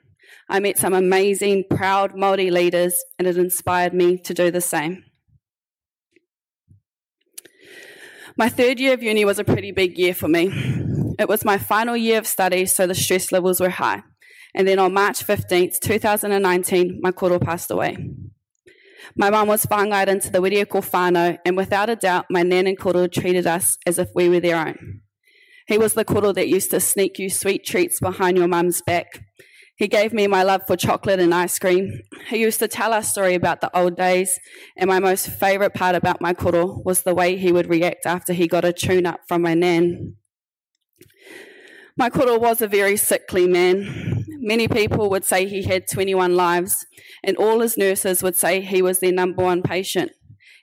I 0.48 0.60
met 0.60 0.76
some 0.76 0.92
amazing, 0.92 1.64
proud 1.70 2.12
Māori 2.12 2.50
leaders, 2.50 3.02
and 3.18 3.26
it 3.28 3.36
inspired 3.36 3.94
me 3.94 4.18
to 4.18 4.34
do 4.34 4.50
the 4.50 4.60
same. 4.60 5.04
My 8.36 8.48
third 8.48 8.80
year 8.80 8.94
of 8.94 9.02
uni 9.02 9.24
was 9.24 9.38
a 9.38 9.44
pretty 9.44 9.70
big 9.70 9.98
year 9.98 10.14
for 10.14 10.28
me. 10.28 10.50
It 11.18 11.28
was 11.28 11.44
my 11.44 11.58
final 11.58 11.96
year 11.96 12.18
of 12.18 12.26
study, 12.26 12.66
so 12.66 12.86
the 12.86 12.94
stress 12.94 13.32
levels 13.32 13.60
were 13.60 13.70
high. 13.70 14.02
And 14.54 14.66
then 14.66 14.78
on 14.78 14.92
March 14.92 15.24
15th, 15.26 15.78
2019, 15.80 17.00
my 17.02 17.12
koro 17.12 17.38
passed 17.38 17.70
away. 17.70 17.96
My 19.16 19.30
mum 19.30 19.48
was 19.48 19.66
whangaid 19.66 20.08
into 20.08 20.30
the 20.30 20.40
Wiriako 20.40 20.82
whānau, 20.82 21.38
and 21.44 21.56
without 21.56 21.90
a 21.90 21.96
doubt, 21.96 22.26
my 22.30 22.42
nan 22.42 22.66
and 22.66 22.78
koro 22.78 23.06
treated 23.06 23.46
us 23.46 23.76
as 23.86 23.98
if 23.98 24.08
we 24.14 24.28
were 24.28 24.40
their 24.40 24.56
own. 24.56 25.00
He 25.66 25.78
was 25.78 25.94
the 25.94 26.04
koro 26.04 26.32
that 26.32 26.48
used 26.48 26.70
to 26.72 26.80
sneak 26.80 27.18
you 27.18 27.30
sweet 27.30 27.64
treats 27.64 28.00
behind 28.00 28.36
your 28.36 28.48
mum's 28.48 28.82
back 28.82 29.20
he 29.80 29.88
gave 29.88 30.12
me 30.12 30.26
my 30.26 30.42
love 30.42 30.60
for 30.66 30.76
chocolate 30.76 31.20
and 31.20 31.34
ice 31.34 31.58
cream. 31.58 32.02
He 32.28 32.36
used 32.36 32.58
to 32.58 32.68
tell 32.68 32.92
us 32.92 33.10
story 33.10 33.34
about 33.34 33.62
the 33.62 33.74
old 33.74 33.96
days, 33.96 34.38
and 34.76 34.88
my 34.88 34.98
most 35.00 35.30
favourite 35.30 35.72
part 35.72 35.94
about 35.94 36.20
my 36.20 36.34
koro 36.34 36.82
was 36.84 37.00
the 37.00 37.14
way 37.14 37.38
he 37.38 37.50
would 37.50 37.70
react 37.70 38.04
after 38.04 38.34
he 38.34 38.46
got 38.46 38.66
a 38.66 38.74
tune 38.74 39.06
up 39.06 39.20
from 39.26 39.40
my 39.40 39.54
nan. 39.54 40.16
My 41.96 42.10
koro 42.10 42.38
was 42.38 42.60
a 42.60 42.68
very 42.68 42.98
sickly 42.98 43.46
man. 43.46 44.09
Many 44.42 44.68
people 44.68 45.10
would 45.10 45.24
say 45.24 45.46
he 45.46 45.64
had 45.64 45.86
21 45.86 46.34
lives, 46.34 46.86
and 47.22 47.36
all 47.36 47.60
his 47.60 47.76
nurses 47.76 48.22
would 48.22 48.36
say 48.36 48.62
he 48.62 48.80
was 48.80 49.00
their 49.00 49.12
number 49.12 49.42
one 49.44 49.60
patient. 49.60 50.12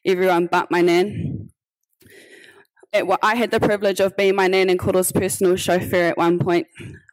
Everyone 0.03 0.47
but 0.47 0.71
my 0.71 0.81
nan. 0.81 1.49
I 3.21 3.35
had 3.35 3.51
the 3.51 3.59
privilege 3.59 3.99
of 3.99 4.17
being 4.17 4.35
my 4.35 4.47
nan 4.47 4.71
and 4.71 4.79
Koro's 4.79 5.11
personal 5.11 5.55
chauffeur 5.57 6.05
at 6.05 6.17
one 6.17 6.39
point. 6.39 6.65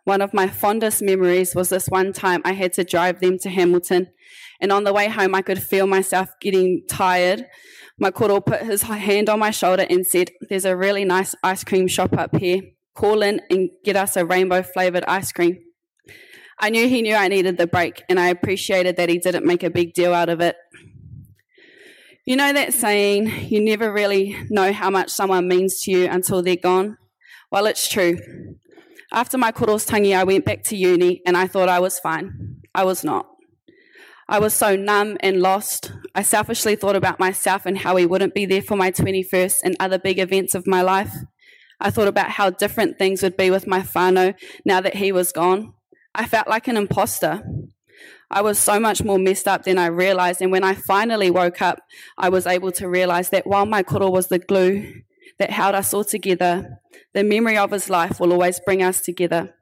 One 0.05 0.23
of 0.23 0.33
my 0.33 0.49
fondest 0.49 1.03
memories 1.03 1.55
was 1.55 1.69
this 1.69 1.89
one 1.89 2.15
time 2.15 2.41
I 2.47 2.53
had 2.53 2.73
to 2.75 2.85
drive 2.85 3.21
them 3.21 3.39
to 3.41 3.51
Hamilton, 3.51 4.09
and 4.59 4.73
on 4.73 4.85
the 4.85 4.93
way 4.95 5.09
home, 5.09 5.35
I 5.35 5.43
could 5.43 5.63
feel 5.63 5.87
myself 5.87 6.31
getting 6.41 6.85
tired. 6.89 7.45
My 7.99 8.11
koro 8.11 8.41
put 8.41 8.63
his 8.63 8.83
hand 8.83 9.29
on 9.29 9.39
my 9.39 9.51
shoulder 9.51 9.87
and 9.91 10.07
said, 10.07 10.31
There's 10.49 10.65
a 10.65 10.77
really 10.77 11.05
nice 11.05 11.35
ice 11.43 11.63
cream 11.63 11.89
shop 11.89 12.17
up 12.17 12.35
here. 12.37 12.63
Call 12.95 13.23
in 13.23 13.43
and 13.51 13.69
get 13.85 13.97
us 13.97 14.17
a 14.17 14.25
rainbow 14.25 14.63
flavoured 14.63 15.05
ice 15.07 15.31
cream. 15.31 15.59
I 16.59 16.71
knew 16.71 16.89
he 16.89 17.03
knew 17.03 17.15
I 17.15 17.29
needed 17.29 17.59
the 17.59 17.67
break, 17.67 18.03
and 18.09 18.19
I 18.21 18.29
appreciated 18.29 18.97
that 18.97 19.09
he 19.09 19.19
didn't 19.19 19.45
make 19.45 19.63
a 19.63 19.71
big 19.71 19.95
deal 19.95 20.15
out 20.15 20.29
of 20.29 20.41
it. 20.41 20.57
You 22.27 22.37
know 22.37 22.55
that 22.55 22.73
saying, 22.73 23.51
you 23.51 23.61
never 23.63 23.93
really 23.93 24.35
know 24.49 24.73
how 24.73 24.89
much 24.89 25.11
someone 25.11 25.47
means 25.47 25.81
to 25.83 25.91
you 25.91 26.07
until 26.07 26.43
they're 26.43 26.57
gone? 26.57 26.97
Well, 27.51 27.67
it's 27.67 27.87
true. 27.87 28.17
After 29.13 29.37
my 29.37 29.53
koro's 29.53 29.85
tangi, 29.85 30.15
I 30.15 30.25
went 30.25 30.47
back 30.47 30.63
to 30.65 30.77
uni 30.77 31.21
and 31.27 31.37
I 31.37 31.47
thought 31.47 31.69
I 31.69 31.81
was 31.81 31.99
fine. 31.99 32.63
I 32.75 32.85
was 32.85 33.05
not. 33.05 33.27
I 34.27 34.39
was 34.39 34.55
so 34.55 34.75
numb 34.75 35.19
and 35.21 35.43
lost. 35.43 35.93
I 36.15 36.23
selfishly 36.23 36.77
thought 36.77 36.97
about 36.97 37.21
myself 37.21 37.67
and 37.67 37.77
how 37.77 37.97
he 37.97 38.07
wouldn't 38.07 38.35
be 38.35 38.47
there 38.47 38.63
for 38.63 38.75
my 38.75 38.91
21st 38.91 39.59
and 39.63 39.77
other 39.79 39.99
big 39.99 40.19
events 40.19 40.55
of 40.55 40.67
my 40.67 40.81
life. 40.81 41.13
I 41.79 41.91
thought 41.91 42.09
about 42.09 42.31
how 42.31 42.49
different 42.49 42.99
things 42.99 43.23
would 43.23 43.37
be 43.37 43.51
with 43.51 43.67
my 43.67 43.81
whānau 43.81 44.35
now 44.65 44.81
that 44.81 44.97
he 44.97 45.13
was 45.13 45.31
gone. 45.31 45.74
I 46.15 46.27
felt 46.27 46.49
like 46.49 46.69
an 46.69 46.77
imposter. 46.77 47.43
I 48.31 48.41
was 48.41 48.59
so 48.59 48.81
much 48.81 49.03
more 49.03 49.19
messed 49.19 49.49
up 49.49 49.65
than 49.65 49.79
I 49.79 49.87
realized. 49.87 50.41
And 50.41 50.53
when 50.53 50.65
I 50.65 50.75
finally 50.75 51.31
woke 51.31 51.61
up, 51.61 51.81
I 52.17 52.29
was 52.29 52.47
able 52.47 52.73
to 52.73 52.89
realize 52.89 53.31
that 53.31 53.47
while 53.47 53.67
my 53.67 53.83
koro 53.83 54.11
was 54.11 54.29
the 54.29 54.39
glue 54.39 55.03
that 55.39 55.51
held 55.51 55.75
us 55.75 55.93
all 55.93 56.05
together, 56.05 56.79
the 57.13 57.25
memory 57.25 57.57
of 57.57 57.71
his 57.71 57.91
life 57.91 58.21
will 58.21 58.33
always 58.33 58.61
bring 58.65 58.83
us 58.83 59.01
together. 59.01 59.55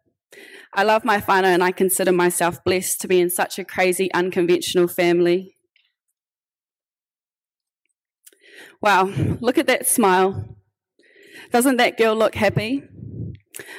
I 0.75 0.85
love 0.85 1.05
my 1.05 1.19
whānau 1.19 1.45
and 1.45 1.63
I 1.63 1.71
consider 1.71 2.13
myself 2.13 2.65
blessed 2.65 3.01
to 3.03 3.09
be 3.09 3.21
in 3.21 3.29
such 3.29 3.59
a 3.59 3.65
crazy, 3.65 4.13
unconventional 4.15 4.89
family. 4.89 5.57
Wow, 8.81 9.05
look 9.41 9.59
at 9.59 9.67
that 9.67 9.87
smile. 9.87 10.57
Doesn't 11.51 11.77
that 11.77 11.99
girl 11.99 12.17
look 12.17 12.35
happy? 12.35 12.85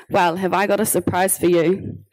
Well, 0.10 0.36
have 0.36 0.54
I 0.54 0.68
got 0.68 0.80
a 0.80 0.86
surprise 0.86 1.38
for 1.38 1.48
you? 1.48 2.04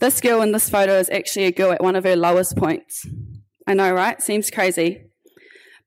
This 0.00 0.20
girl 0.20 0.40
in 0.40 0.52
this 0.52 0.70
photo 0.70 0.98
is 0.98 1.10
actually 1.10 1.44
a 1.44 1.52
girl 1.52 1.72
at 1.72 1.82
one 1.82 1.94
of 1.94 2.04
her 2.04 2.16
lowest 2.16 2.56
points. 2.56 3.06
I 3.66 3.74
know, 3.74 3.92
right? 3.92 4.20
Seems 4.20 4.50
crazy. 4.50 5.04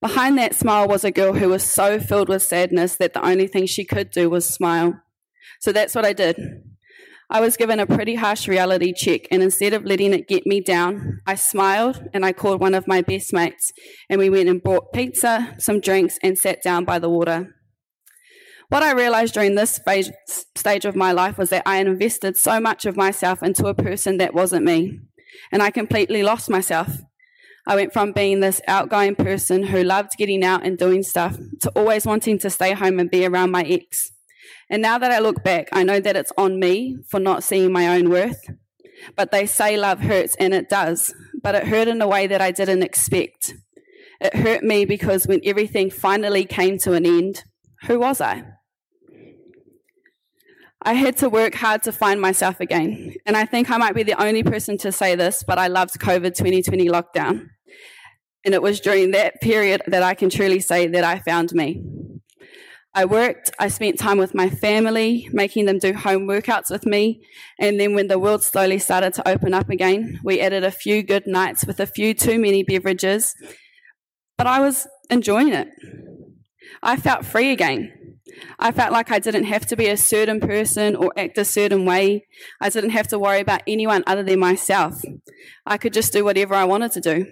Behind 0.01 0.37
that 0.37 0.53
smile 0.53 0.87
was 0.87 1.03
a 1.03 1.11
girl 1.11 1.33
who 1.33 1.49
was 1.49 1.63
so 1.63 1.99
filled 1.99 2.29
with 2.29 2.43
sadness 2.43 2.95
that 2.97 3.13
the 3.13 3.25
only 3.25 3.47
thing 3.47 3.65
she 3.65 3.83
could 3.83 4.11
do 4.11 4.29
was 4.29 4.45
smile. 4.47 5.01
So 5.59 5.71
that's 5.71 5.95
what 5.95 6.05
I 6.05 6.13
did. 6.13 6.37
I 7.29 7.41
was 7.41 7.57
given 7.57 7.79
a 7.79 7.87
pretty 7.87 8.13
harsh 8.13 8.47
reality 8.47 8.93
check, 8.93 9.21
and 9.31 9.41
instead 9.41 9.73
of 9.73 9.85
letting 9.85 10.13
it 10.13 10.27
get 10.27 10.45
me 10.45 10.61
down, 10.61 11.21
I 11.25 11.33
smiled 11.33 12.07
and 12.13 12.23
I 12.23 12.33
called 12.33 12.61
one 12.61 12.75
of 12.75 12.87
my 12.87 13.01
best 13.01 13.33
mates, 13.33 13.71
and 14.09 14.19
we 14.19 14.29
went 14.29 14.49
and 14.49 14.61
bought 14.61 14.93
pizza, 14.93 15.55
some 15.57 15.79
drinks, 15.79 16.19
and 16.21 16.37
sat 16.37 16.61
down 16.61 16.85
by 16.85 16.99
the 16.99 17.09
water. 17.09 17.55
What 18.73 18.81
I 18.81 18.93
realized 18.93 19.35
during 19.35 19.53
this 19.53 19.77
phase, 19.77 20.11
stage 20.55 20.83
of 20.85 20.95
my 20.95 21.11
life 21.11 21.37
was 21.37 21.51
that 21.51 21.61
I 21.63 21.77
had 21.77 21.85
invested 21.85 22.35
so 22.35 22.59
much 22.59 22.87
of 22.87 22.97
myself 22.97 23.43
into 23.43 23.67
a 23.67 23.75
person 23.75 24.17
that 24.17 24.33
wasn't 24.33 24.65
me, 24.65 24.99
and 25.51 25.61
I 25.61 25.69
completely 25.69 26.23
lost 26.23 26.49
myself. 26.49 26.89
I 27.67 27.75
went 27.75 27.93
from 27.93 28.13
being 28.13 28.39
this 28.39 28.61
outgoing 28.67 29.13
person 29.13 29.61
who 29.61 29.83
loved 29.83 30.13
getting 30.17 30.43
out 30.43 30.65
and 30.65 30.75
doing 30.75 31.03
stuff 31.03 31.37
to 31.61 31.69
always 31.75 32.07
wanting 32.07 32.39
to 32.39 32.49
stay 32.49 32.71
home 32.71 32.97
and 32.97 33.11
be 33.11 33.27
around 33.27 33.51
my 33.51 33.61
ex. 33.61 34.09
And 34.71 34.81
now 34.81 34.97
that 34.97 35.11
I 35.11 35.19
look 35.19 35.43
back, 35.43 35.69
I 35.71 35.83
know 35.83 35.99
that 35.99 36.15
it's 36.15 36.33
on 36.35 36.59
me 36.59 36.97
for 37.11 37.19
not 37.19 37.43
seeing 37.43 37.71
my 37.71 37.95
own 37.95 38.09
worth. 38.09 38.41
But 39.15 39.29
they 39.29 39.45
say 39.45 39.77
love 39.77 39.99
hurts, 39.99 40.35
and 40.39 40.51
it 40.51 40.67
does. 40.67 41.13
But 41.43 41.53
it 41.53 41.67
hurt 41.67 41.87
in 41.87 42.01
a 42.01 42.07
way 42.07 42.25
that 42.25 42.41
I 42.41 42.49
didn't 42.49 42.81
expect. 42.81 43.53
It 44.19 44.35
hurt 44.35 44.63
me 44.63 44.85
because 44.85 45.27
when 45.27 45.41
everything 45.45 45.91
finally 45.91 46.45
came 46.45 46.79
to 46.79 46.93
an 46.93 47.05
end, 47.05 47.43
who 47.83 47.99
was 47.99 48.19
I? 48.19 48.45
I 50.85 50.93
had 50.93 51.17
to 51.17 51.29
work 51.29 51.55
hard 51.55 51.83
to 51.83 51.91
find 51.91 52.19
myself 52.19 52.59
again. 52.59 53.13
And 53.25 53.37
I 53.37 53.45
think 53.45 53.71
I 53.71 53.77
might 53.77 53.95
be 53.95 54.03
the 54.03 54.21
only 54.21 54.43
person 54.43 54.77
to 54.79 54.91
say 54.91 55.15
this, 55.15 55.43
but 55.45 55.57
I 55.57 55.67
loved 55.67 55.99
COVID 55.99 56.35
2020 56.35 56.89
lockdown. 56.89 57.47
And 58.45 58.53
it 58.53 58.61
was 58.61 58.81
during 58.81 59.11
that 59.11 59.39
period 59.41 59.81
that 59.87 60.03
I 60.03 60.13
can 60.13 60.29
truly 60.29 60.59
say 60.59 60.87
that 60.87 61.03
I 61.05 61.19
found 61.19 61.53
me. 61.53 61.81
I 62.95 63.05
worked, 63.05 63.49
I 63.57 63.69
spent 63.69 63.97
time 63.97 64.19
with 64.19 64.35
my 64.35 64.49
family, 64.49 65.27
making 65.31 65.65
them 65.65 65.79
do 65.79 65.93
home 65.93 66.27
workouts 66.27 66.69
with 66.69 66.85
me. 66.85 67.21
And 67.59 67.79
then 67.79 67.95
when 67.95 68.07
the 68.07 68.19
world 68.19 68.43
slowly 68.43 68.77
started 68.77 69.13
to 69.15 69.27
open 69.27 69.53
up 69.53 69.69
again, 69.69 70.19
we 70.23 70.39
added 70.39 70.63
a 70.63 70.69
few 70.71 71.01
good 71.01 71.25
nights 71.25 71.65
with 71.65 71.79
a 71.79 71.87
few 71.87 72.13
too 72.13 72.37
many 72.37 72.61
beverages. 72.61 73.33
But 74.37 74.47
I 74.47 74.59
was 74.59 74.85
enjoying 75.09 75.53
it. 75.53 75.69
I 76.83 76.97
felt 76.97 77.25
free 77.25 77.51
again. 77.51 77.93
I 78.59 78.71
felt 78.71 78.91
like 78.91 79.11
I 79.11 79.19
didn't 79.19 79.45
have 79.45 79.65
to 79.67 79.75
be 79.75 79.87
a 79.87 79.97
certain 79.97 80.39
person 80.39 80.95
or 80.95 81.11
act 81.17 81.37
a 81.37 81.45
certain 81.45 81.85
way. 81.85 82.27
I 82.61 82.69
didn't 82.69 82.91
have 82.91 83.07
to 83.09 83.19
worry 83.19 83.39
about 83.39 83.61
anyone 83.67 84.03
other 84.07 84.23
than 84.23 84.39
myself. 84.39 85.01
I 85.65 85.77
could 85.77 85.93
just 85.93 86.13
do 86.13 86.23
whatever 86.23 86.55
I 86.55 86.65
wanted 86.65 86.91
to 86.93 87.01
do. 87.01 87.25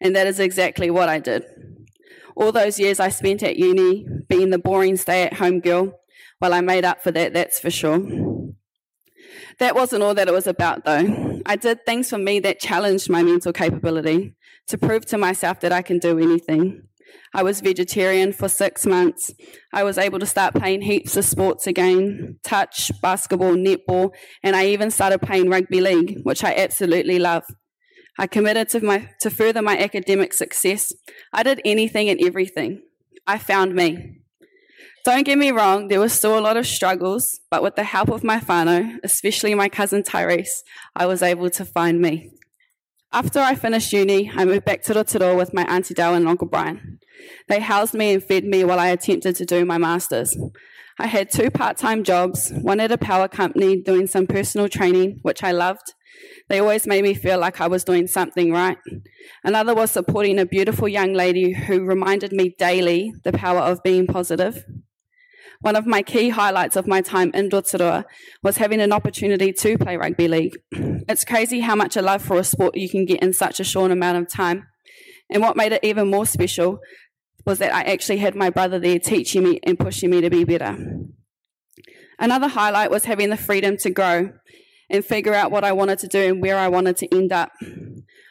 And 0.00 0.16
that 0.16 0.26
is 0.26 0.40
exactly 0.40 0.90
what 0.90 1.08
I 1.08 1.18
did. 1.18 1.44
All 2.36 2.52
those 2.52 2.78
years 2.78 3.00
I 3.00 3.08
spent 3.08 3.42
at 3.42 3.56
uni 3.56 4.06
being 4.28 4.50
the 4.50 4.58
boring 4.58 4.96
stay 4.96 5.24
at 5.24 5.34
home 5.34 5.60
girl, 5.60 6.00
well, 6.40 6.54
I 6.54 6.62
made 6.62 6.84
up 6.84 7.02
for 7.02 7.10
that, 7.10 7.34
that's 7.34 7.60
for 7.60 7.70
sure. 7.70 8.00
That 9.58 9.74
wasn't 9.74 10.02
all 10.02 10.14
that 10.14 10.28
it 10.28 10.32
was 10.32 10.46
about, 10.46 10.84
though. 10.86 11.42
I 11.44 11.56
did 11.56 11.84
things 11.84 12.08
for 12.08 12.16
me 12.16 12.40
that 12.40 12.60
challenged 12.60 13.10
my 13.10 13.22
mental 13.22 13.52
capability 13.52 14.34
to 14.68 14.78
prove 14.78 15.04
to 15.06 15.18
myself 15.18 15.60
that 15.60 15.72
I 15.72 15.82
can 15.82 15.98
do 15.98 16.18
anything. 16.18 16.84
I 17.34 17.42
was 17.42 17.60
vegetarian 17.60 18.32
for 18.32 18.48
six 18.48 18.86
months. 18.86 19.32
I 19.72 19.84
was 19.84 19.98
able 19.98 20.18
to 20.18 20.26
start 20.26 20.54
playing 20.54 20.82
heaps 20.82 21.16
of 21.16 21.24
sports 21.24 21.66
again 21.66 22.38
touch, 22.42 22.90
basketball, 23.00 23.54
netball, 23.54 24.10
and 24.42 24.56
I 24.56 24.66
even 24.66 24.90
started 24.90 25.20
playing 25.20 25.48
rugby 25.48 25.80
league, 25.80 26.18
which 26.24 26.42
I 26.42 26.54
absolutely 26.54 27.18
love. 27.18 27.44
I 28.18 28.26
committed 28.26 28.68
to, 28.70 28.80
my, 28.80 29.08
to 29.20 29.30
further 29.30 29.62
my 29.62 29.78
academic 29.78 30.32
success. 30.32 30.92
I 31.32 31.42
did 31.42 31.60
anything 31.64 32.08
and 32.08 32.20
everything. 32.20 32.82
I 33.26 33.38
found 33.38 33.74
me. 33.74 34.20
Don't 35.04 35.24
get 35.24 35.38
me 35.38 35.50
wrong, 35.50 35.88
there 35.88 36.00
was 36.00 36.12
still 36.12 36.38
a 36.38 36.40
lot 36.40 36.58
of 36.58 36.66
struggles, 36.66 37.40
but 37.50 37.62
with 37.62 37.76
the 37.76 37.84
help 37.84 38.10
of 38.10 38.22
my 38.22 38.38
whānau, 38.38 38.98
especially 39.02 39.54
my 39.54 39.70
cousin 39.70 40.02
Tyrese, 40.02 40.62
I 40.94 41.06
was 41.06 41.22
able 41.22 41.48
to 41.50 41.64
find 41.64 42.00
me. 42.00 42.30
After 43.12 43.40
I 43.40 43.56
finished 43.56 43.92
uni, 43.92 44.30
I 44.36 44.44
moved 44.44 44.64
back 44.64 44.82
to 44.82 44.94
Rotorua 44.94 45.34
with 45.34 45.52
my 45.52 45.64
Auntie 45.64 45.94
Dale 45.94 46.14
and 46.14 46.28
Uncle 46.28 46.46
Brian. 46.46 47.00
They 47.48 47.58
housed 47.58 47.92
me 47.92 48.12
and 48.12 48.22
fed 48.22 48.44
me 48.44 48.62
while 48.62 48.78
I 48.78 48.86
attempted 48.88 49.34
to 49.36 49.44
do 49.44 49.64
my 49.64 49.78
master's. 49.78 50.38
I 50.96 51.08
had 51.08 51.28
two 51.28 51.50
part 51.50 51.76
time 51.76 52.04
jobs, 52.04 52.52
one 52.62 52.78
at 52.78 52.92
a 52.92 52.98
power 52.98 53.26
company 53.26 53.82
doing 53.82 54.06
some 54.06 54.28
personal 54.28 54.68
training, 54.68 55.18
which 55.22 55.42
I 55.42 55.50
loved. 55.50 55.92
They 56.48 56.60
always 56.60 56.86
made 56.86 57.02
me 57.02 57.14
feel 57.14 57.40
like 57.40 57.60
I 57.60 57.66
was 57.66 57.82
doing 57.82 58.06
something 58.06 58.52
right. 58.52 58.78
Another 59.42 59.74
was 59.74 59.90
supporting 59.90 60.38
a 60.38 60.46
beautiful 60.46 60.86
young 60.86 61.12
lady 61.12 61.52
who 61.52 61.84
reminded 61.84 62.30
me 62.30 62.54
daily 62.60 63.12
the 63.24 63.32
power 63.32 63.58
of 63.58 63.82
being 63.82 64.06
positive. 64.06 64.64
One 65.62 65.76
of 65.76 65.86
my 65.86 66.00
key 66.00 66.30
highlights 66.30 66.76
of 66.76 66.86
my 66.86 67.02
time 67.02 67.32
in 67.34 67.50
Rotorua 67.50 68.06
was 68.42 68.56
having 68.56 68.80
an 68.80 68.92
opportunity 68.92 69.52
to 69.52 69.76
play 69.76 69.96
rugby 69.96 70.28
league. 70.28 70.56
It's 71.08 71.24
crazy 71.24 71.58
how 71.58 71.74
much 71.74 71.96
a 71.96 72.02
love 72.02 72.22
for 72.22 72.38
a 72.38 72.44
sport 72.44 72.76
you 72.76 72.88
can 72.88 73.04
get 73.04 73.20
in 73.20 73.32
such 73.32 73.58
a 73.58 73.64
short 73.64 73.90
amount 73.90 74.18
of 74.18 74.28
time. 74.28 74.68
And 75.28 75.42
what 75.42 75.56
made 75.56 75.72
it 75.72 75.82
even 75.82 76.08
more 76.08 76.24
special 76.24 76.78
was 77.44 77.58
that 77.58 77.74
I 77.74 77.82
actually 77.82 78.18
had 78.18 78.36
my 78.36 78.48
brother 78.48 78.78
there 78.78 79.00
teaching 79.00 79.42
me 79.42 79.58
and 79.64 79.76
pushing 79.76 80.08
me 80.10 80.20
to 80.20 80.30
be 80.30 80.44
better. 80.44 80.76
Another 82.18 82.46
highlight 82.46 82.92
was 82.92 83.06
having 83.06 83.30
the 83.30 83.36
freedom 83.36 83.76
to 83.78 83.90
grow 83.90 84.30
and 84.88 85.04
figure 85.04 85.34
out 85.34 85.50
what 85.50 85.64
I 85.64 85.72
wanted 85.72 85.98
to 86.00 86.06
do 86.06 86.28
and 86.28 86.40
where 86.40 86.58
I 86.58 86.68
wanted 86.68 86.96
to 86.98 87.12
end 87.14 87.32
up. 87.32 87.50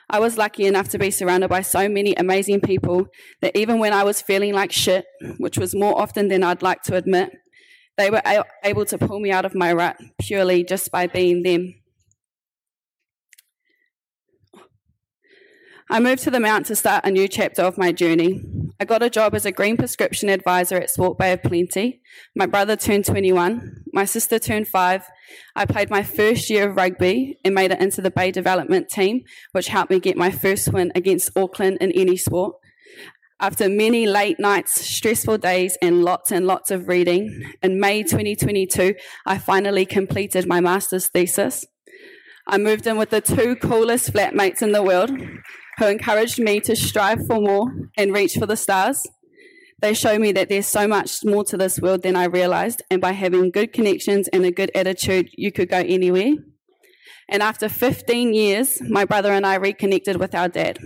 I 0.09 0.19
was 0.19 0.37
lucky 0.37 0.65
enough 0.65 0.89
to 0.89 0.97
be 0.97 1.11
surrounded 1.11 1.49
by 1.49 1.61
so 1.61 1.87
many 1.87 2.15
amazing 2.15 2.61
people 2.61 3.07
that 3.41 3.55
even 3.55 3.77
when 3.77 3.93
I 3.93 4.03
was 4.03 4.21
feeling 4.21 4.53
like 4.53 4.71
shit, 4.71 5.05
which 5.37 5.57
was 5.57 5.75
more 5.75 5.99
often 5.99 6.29
than 6.29 6.43
I'd 6.43 6.63
like 6.63 6.81
to 6.83 6.95
admit, 6.95 7.31
they 7.95 8.09
were 8.09 8.21
able 8.63 8.85
to 8.85 8.97
pull 8.97 9.19
me 9.19 9.29
out 9.29 9.45
of 9.45 9.53
my 9.53 9.71
rut 9.71 9.97
purely 10.19 10.63
just 10.63 10.91
by 10.91 11.05
being 11.05 11.43
them. 11.43 11.75
I 15.91 15.99
moved 15.99 16.23
to 16.23 16.31
the 16.31 16.39
Mount 16.39 16.65
to 16.67 16.75
start 16.75 17.05
a 17.05 17.11
new 17.11 17.27
chapter 17.27 17.61
of 17.61 17.77
my 17.77 17.91
journey. 17.91 18.41
I 18.81 18.85
got 18.85 19.03
a 19.03 19.09
job 19.09 19.35
as 19.35 19.45
a 19.45 19.51
green 19.51 19.75
prescription 19.75 20.29
advisor 20.29 20.77
at 20.77 20.89
Sport 20.89 21.17
Bay 21.17 21.33
of 21.33 21.43
Plenty. 21.43 22.01
My 22.33 22.45
brother 22.45 22.77
turned 22.77 23.03
21. 23.03 23.83
My 23.91 24.05
sister 24.05 24.39
turned 24.39 24.69
five. 24.69 25.05
I 25.53 25.65
played 25.65 25.89
my 25.89 26.01
first 26.01 26.49
year 26.49 26.69
of 26.69 26.77
rugby 26.77 27.37
and 27.43 27.53
made 27.53 27.71
it 27.71 27.81
into 27.81 28.01
the 28.01 28.09
Bay 28.09 28.31
development 28.31 28.87
team, 28.87 29.23
which 29.51 29.67
helped 29.67 29.91
me 29.91 29.99
get 29.99 30.15
my 30.15 30.31
first 30.31 30.71
win 30.71 30.93
against 30.95 31.37
Auckland 31.37 31.79
in 31.81 31.91
any 31.91 32.15
sport. 32.15 32.55
After 33.41 33.67
many 33.67 34.07
late 34.07 34.39
nights, 34.39 34.79
stressful 34.79 35.39
days, 35.39 35.77
and 35.81 36.05
lots 36.05 36.31
and 36.31 36.47
lots 36.47 36.71
of 36.71 36.87
reading, 36.87 37.51
in 37.61 37.81
May 37.81 38.03
2022, 38.03 38.95
I 39.25 39.39
finally 39.39 39.85
completed 39.85 40.47
my 40.47 40.61
master's 40.61 41.09
thesis. 41.09 41.65
I 42.47 42.57
moved 42.57 42.87
in 42.87 42.97
with 42.97 43.09
the 43.09 43.21
two 43.21 43.57
coolest 43.57 44.13
flatmates 44.13 44.61
in 44.61 44.71
the 44.71 44.83
world 44.83 45.11
who 45.79 45.87
encouraged 45.87 46.39
me 46.39 46.59
to 46.59 46.75
strive 46.75 47.25
for 47.25 47.39
more 47.39 47.71
and 47.97 48.13
reach 48.13 48.35
for 48.35 48.45
the 48.45 48.57
stars. 48.57 49.07
They 49.81 49.93
show 49.93 50.19
me 50.19 50.33
that 50.33 50.49
there's 50.49 50.67
so 50.67 50.87
much 50.87 51.23
more 51.23 51.45
to 51.45 51.57
this 51.57 51.79
world 51.79 52.03
than 52.03 52.17
I 52.17 52.25
realized, 52.25 52.83
and 52.91 53.01
by 53.01 53.13
having 53.13 53.49
good 53.49 53.71
connections 53.71 54.27
and 54.27 54.43
a 54.43 54.51
good 54.51 54.71
attitude, 54.75 55.29
you 55.37 55.53
could 55.53 55.69
go 55.69 55.77
anywhere. 55.77 56.33
And 57.29 57.41
after 57.41 57.69
15 57.69 58.33
years, 58.33 58.81
my 58.81 59.05
brother 59.05 59.31
and 59.31 59.45
I 59.45 59.55
reconnected 59.55 60.17
with 60.17 60.35
our 60.35 60.49
dad. 60.49 60.79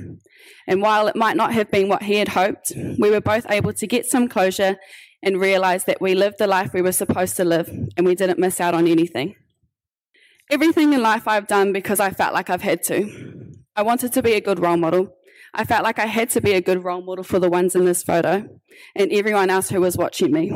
And 0.68 0.82
while 0.82 1.08
it 1.08 1.16
might 1.16 1.38
not 1.38 1.54
have 1.54 1.72
been 1.72 1.90
what 1.90 2.04
he 2.04 2.16
had 2.16 2.30
hoped, 2.30 2.72
we 3.00 3.10
were 3.10 3.22
both 3.22 3.50
able 3.50 3.74
to 3.74 3.88
get 3.88 4.06
some 4.06 4.28
closure 4.28 4.78
and 5.24 5.40
realize 5.40 5.86
that 5.86 6.02
we 6.02 6.14
lived 6.14 6.36
the 6.38 6.48
life 6.48 6.72
we 6.74 6.82
were 6.82 6.92
supposed 6.92 7.38
to 7.38 7.46
live 7.46 7.70
and 7.98 8.06
we 8.06 8.14
didn't 8.14 8.40
miss 8.40 8.62
out 8.62 8.76
on 8.76 8.88
anything. 8.88 9.36
Everything 10.52 10.94
in 10.94 11.02
life 11.02 11.28
I've 11.28 11.48
done 11.48 11.72
because 11.72 12.00
I 12.00 12.12
felt 12.12 12.34
like 12.34 12.50
I've 12.50 12.62
had 12.62 12.84
to. 12.84 13.33
I 13.76 13.82
wanted 13.82 14.14
to 14.14 14.22
be 14.22 14.34
a 14.34 14.42
good 14.42 14.60
role 14.60 14.78
model. 14.78 15.16
I 15.54 15.66
felt 15.66 15.84
like 15.84 16.00
I 16.00 16.06
had 16.06 16.30
to 16.32 16.42
be 16.42 16.54
a 16.54 16.62
good 16.62 16.84
role 16.84 17.02
model 17.02 17.24
for 17.24 17.40
the 17.40 17.50
ones 17.50 17.76
in 17.76 17.86
this 17.86 18.04
photo 18.04 18.48
and 18.96 19.12
everyone 19.12 19.50
else 19.50 19.70
who 19.70 19.82
was 19.82 19.98
watching 19.98 20.32
me. 20.32 20.52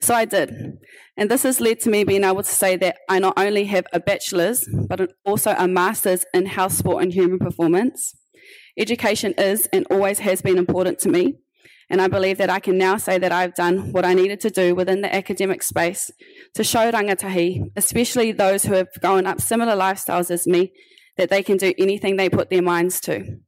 So 0.00 0.14
I 0.14 0.24
did. 0.24 0.78
And 1.16 1.30
this 1.30 1.42
has 1.42 1.60
led 1.60 1.80
to 1.80 1.90
me 1.90 2.04
being 2.04 2.24
able 2.24 2.42
to 2.42 2.48
say 2.48 2.76
that 2.76 2.98
I 3.08 3.18
not 3.18 3.34
only 3.38 3.64
have 3.64 3.86
a 3.92 4.00
bachelor's, 4.00 4.68
but 4.88 5.12
also 5.24 5.54
a 5.56 5.68
master's 5.68 6.24
in 6.34 6.46
health, 6.46 6.72
sport, 6.72 7.02
and 7.02 7.12
human 7.12 7.38
performance. 7.38 8.14
Education 8.78 9.34
is 9.38 9.68
and 9.72 9.86
always 9.90 10.18
has 10.20 10.42
been 10.42 10.58
important 10.58 10.98
to 11.00 11.08
me. 11.08 11.36
And 11.88 12.02
I 12.02 12.08
believe 12.08 12.38
that 12.38 12.50
I 12.50 12.58
can 12.58 12.76
now 12.76 12.96
say 12.96 13.16
that 13.18 13.32
I've 13.32 13.54
done 13.54 13.92
what 13.92 14.04
I 14.04 14.12
needed 14.12 14.40
to 14.40 14.50
do 14.50 14.74
within 14.74 15.02
the 15.02 15.14
academic 15.14 15.62
space 15.62 16.10
to 16.54 16.64
show 16.64 16.90
rangatahi, 16.90 17.70
especially 17.76 18.32
those 18.32 18.64
who 18.64 18.74
have 18.74 18.88
grown 19.00 19.26
up 19.26 19.40
similar 19.40 19.76
lifestyles 19.76 20.30
as 20.30 20.46
me, 20.46 20.72
that 21.16 21.30
they 21.30 21.42
can 21.42 21.56
do 21.56 21.72
anything 21.78 22.16
they 22.16 22.28
put 22.28 22.50
their 22.50 22.62
minds 22.62 23.00
to. 23.02 23.38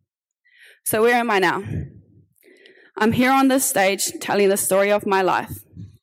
So, 0.85 1.03
where 1.03 1.17
am 1.17 1.31
I 1.31 1.39
now? 1.39 1.63
I'm 2.97 3.13
here 3.13 3.31
on 3.31 3.49
this 3.49 3.65
stage 3.65 4.11
telling 4.21 4.49
the 4.49 4.57
story 4.57 4.91
of 4.91 5.07
my 5.07 5.23
life. 5.23 5.59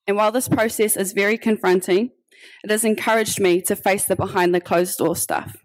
And 0.08 0.16
while 0.16 0.32
this 0.32 0.48
process 0.48 0.96
is 0.96 1.14
very 1.14 1.38
confronting, 1.38 2.12
it 2.64 2.70
has 2.70 2.86
encouraged 2.86 3.40
me 3.40 3.62
to 3.64 3.76
face 3.76 4.06
the 4.06 4.16
behind 4.16 4.54
the 4.54 4.62
closed 4.62 4.98
door 4.98 5.16
stuff. 5.16 5.58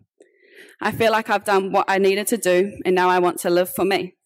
I 0.80 0.92
feel 0.92 1.12
like 1.12 1.28
I've 1.28 1.44
done 1.44 1.72
what 1.72 1.84
I 1.88 1.98
needed 1.98 2.26
to 2.28 2.38
do, 2.38 2.78
and 2.84 2.94
now 2.94 3.08
I 3.08 3.18
want 3.18 3.38
to 3.40 3.50
live 3.50 3.68
for 3.68 3.84
me. 3.84 4.16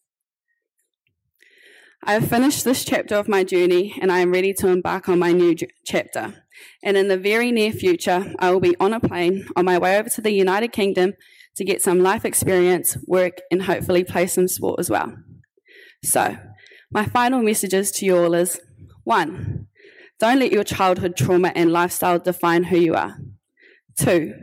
I 2.01 2.13
have 2.13 2.29
finished 2.29 2.63
this 2.63 2.85
chapter 2.85 3.15
of 3.15 3.27
my 3.27 3.43
journey, 3.43 3.97
and 4.01 4.11
I 4.11 4.19
am 4.19 4.31
ready 4.31 4.53
to 4.53 4.69
embark 4.69 5.09
on 5.09 5.19
my 5.19 5.31
new 5.31 5.55
chapter. 5.85 6.45
And 6.83 6.95
in 6.95 7.07
the 7.07 7.17
very 7.17 7.51
near 7.51 7.71
future, 7.71 8.33
I 8.39 8.51
will 8.51 8.59
be 8.59 8.75
on 8.79 8.93
a 8.93 8.99
plane 8.99 9.47
on 9.55 9.65
my 9.65 9.77
way 9.77 9.97
over 9.97 10.09
to 10.09 10.21
the 10.21 10.31
United 10.31 10.71
Kingdom 10.71 11.13
to 11.55 11.63
get 11.63 11.81
some 11.81 11.99
life 11.99 12.25
experience, 12.25 12.97
work, 13.07 13.39
and 13.49 13.63
hopefully 13.63 14.03
play 14.03 14.27
some 14.27 14.47
sport 14.47 14.79
as 14.79 14.89
well. 14.89 15.13
So, 16.03 16.37
my 16.91 17.05
final 17.05 17.41
messages 17.41 17.91
to 17.93 18.05
you 18.05 18.17
all 18.17 18.33
is 18.33 18.59
one, 19.03 19.67
don't 20.19 20.39
let 20.39 20.51
your 20.51 20.63
childhood 20.63 21.17
trauma 21.17 21.51
and 21.55 21.71
lifestyle 21.71 22.19
define 22.19 22.63
who 22.63 22.77
you 22.77 22.93
are. 22.93 23.17
Two, 23.97 24.33